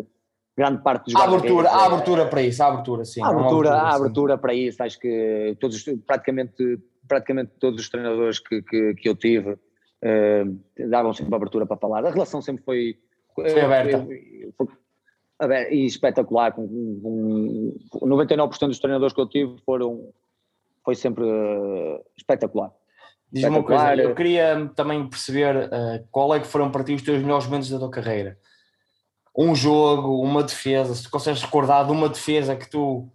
[0.58, 3.22] grande parte dos há abertura, há abertura para isso, há abertura, sim.
[3.22, 8.60] Há abertura, há abertura para isso, acho que todos, praticamente, praticamente todos os treinadores que,
[8.62, 12.04] que, que eu tive uh, davam sempre abertura para falar.
[12.04, 12.98] A relação sempre foi,
[13.34, 14.04] foi aberta.
[14.04, 20.12] Foi, foi, e espetacular, com, com, com 99% dos treinadores que eu tive foram,
[20.84, 22.72] foi sempre uh, espetacular.
[23.30, 27.02] Diz-me uma coisa, eu queria também perceber uh, qual é que foram para ti os
[27.02, 28.38] teus melhores momentos da tua carreira
[29.38, 33.08] um jogo, uma defesa, se tu consegues recordar de uma defesa que tu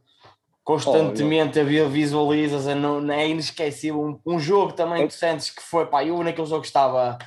[0.64, 4.02] constantemente oh, visualizas, é, não, é inesquecível.
[4.02, 7.18] Um, um jogo também que tu sentes que foi, pá, eu naquele jogo estava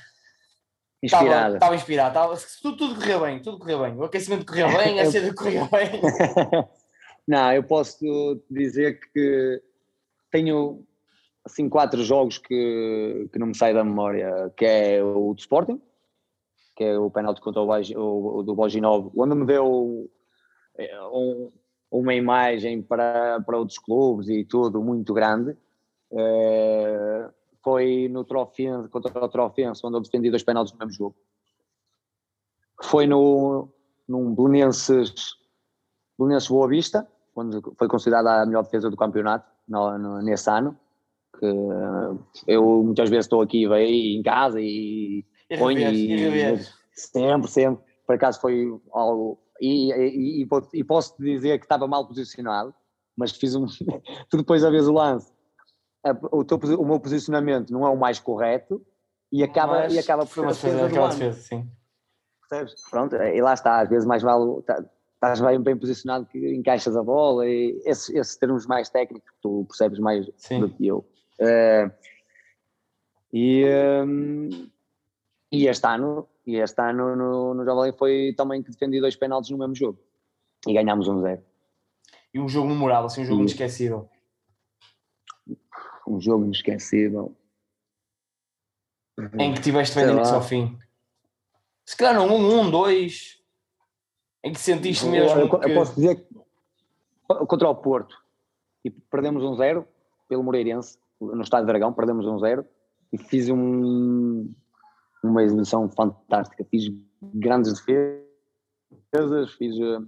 [1.02, 1.56] inspirado.
[1.56, 3.94] Estava, inspirado, estava, tudo, tudo correu bem, tudo correu bem.
[3.96, 6.00] O aquecimento correu bem, a cena correu bem.
[7.28, 9.62] não, eu posso dizer que
[10.30, 10.85] tenho
[11.46, 15.80] assim quatro jogos que, que não me saem da memória, que é o de Sporting,
[16.74, 20.10] que é o penalti contra o, o, o do Boginov, onde me deu
[20.76, 21.52] eh, um,
[21.88, 25.56] uma imagem para, para outros clubes e tudo muito grande.
[26.10, 27.30] É,
[27.62, 31.16] foi no Trofense, contra o Trofense, onde eu defendi dois penaltis no mesmo jogo.
[32.82, 33.68] Foi no,
[34.06, 35.36] num Belenenses,
[36.18, 40.76] Belenenses Boa Vista, onde foi considerada a melhor defesa do campeonato no, no, nesse ano.
[41.38, 41.46] Que
[42.46, 46.58] eu muitas vezes estou aqui em casa e e põe e,
[46.92, 47.84] sempre, sempre.
[48.06, 49.38] Por acaso foi algo.
[49.60, 52.74] E, e, e, e posso dizer que estava mal posicionado,
[53.16, 53.66] mas fiz um.
[54.28, 55.34] tu depois a vez o lance.
[56.30, 58.80] O, teu, o meu posicionamento não é o mais correto
[59.32, 61.32] e acaba, mas, e acaba por ser a defesa do ano.
[61.32, 61.68] sim.
[62.48, 62.74] Percebes?
[62.88, 64.62] Pronto, e lá está, às vezes mais vale.
[64.62, 64.84] Tá,
[65.14, 69.64] estás bem, bem posicionado que encaixas a bola e esses, esses termos mais técnicos tu
[69.66, 70.60] percebes mais Sim.
[70.60, 71.04] do que eu.
[71.40, 71.92] Uh,
[73.32, 73.64] e,
[74.04, 74.70] um,
[75.52, 79.50] e este ano, e este ano no, no Javelin foi também que defendi dois penaltis
[79.50, 79.98] no mesmo jogo.
[80.66, 81.42] E ganhámos um zero.
[82.32, 83.42] E um jogo memorável, assim, um jogo e...
[83.42, 84.08] inesquecível.
[86.06, 87.36] Um jogo inesquecível.
[89.38, 90.78] Em que tiveste bem ao fim.
[91.84, 93.40] Se calhar não, um, um, dois.
[94.42, 95.38] Em que sentiste mesmo.
[95.38, 95.70] Eu, que...
[95.70, 96.36] eu posso dizer que
[97.26, 98.16] contra o Porto
[98.84, 99.86] e perdemos um zero
[100.28, 102.64] pelo Moreirense, no Estádio Dragão, perdemos um zero
[103.12, 104.52] e fiz um,
[105.22, 106.64] uma exibição fantástica.
[106.64, 106.92] Fiz
[107.34, 109.98] grandes defesas, fiz, eh,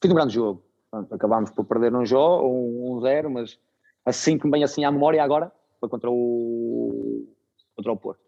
[0.00, 0.62] fiz um grande jogo.
[0.90, 3.58] Pronto, acabámos por perder um jogo, um, um zero, mas
[4.04, 7.26] assim que me vem assim à memória agora, foi contra o,
[7.74, 8.25] contra o Porto.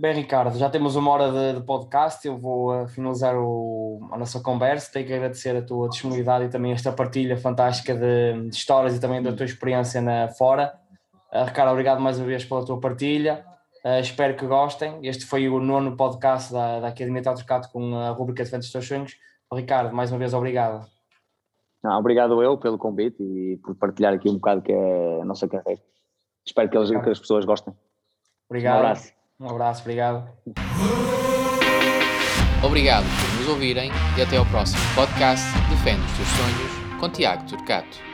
[0.00, 2.24] Bem, Ricardo, já temos uma hora de, de podcast.
[2.24, 4.92] Eu vou uh, finalizar o, a nossa conversa.
[4.92, 9.00] Tenho que agradecer a tua disponibilidade e também esta partilha fantástica de, de histórias e
[9.00, 10.72] também da tua experiência na fora.
[11.32, 13.44] Uh, Ricardo, obrigado mais uma vez pela tua partilha.
[13.84, 15.00] Uh, espero que gostem.
[15.02, 18.70] Este foi o nono podcast da, da Academia Teatro Cato com a rubrica Defende os
[18.70, 19.16] Teus Sonhos.
[19.52, 20.86] Ricardo, mais uma vez, obrigado.
[21.82, 25.48] Não, obrigado eu pelo convite e por partilhar aqui um bocado que é a nossa
[25.48, 25.82] carreira.
[26.46, 27.74] Espero que, eles, que as pessoas gostem.
[28.48, 28.76] Obrigado.
[28.76, 29.17] Um abraço.
[29.40, 30.28] Um abraço, obrigado.
[32.62, 37.46] Obrigado por nos ouvirem e até ao próximo podcast Defende os Teus Sonhos com Tiago
[37.46, 38.07] Turcato.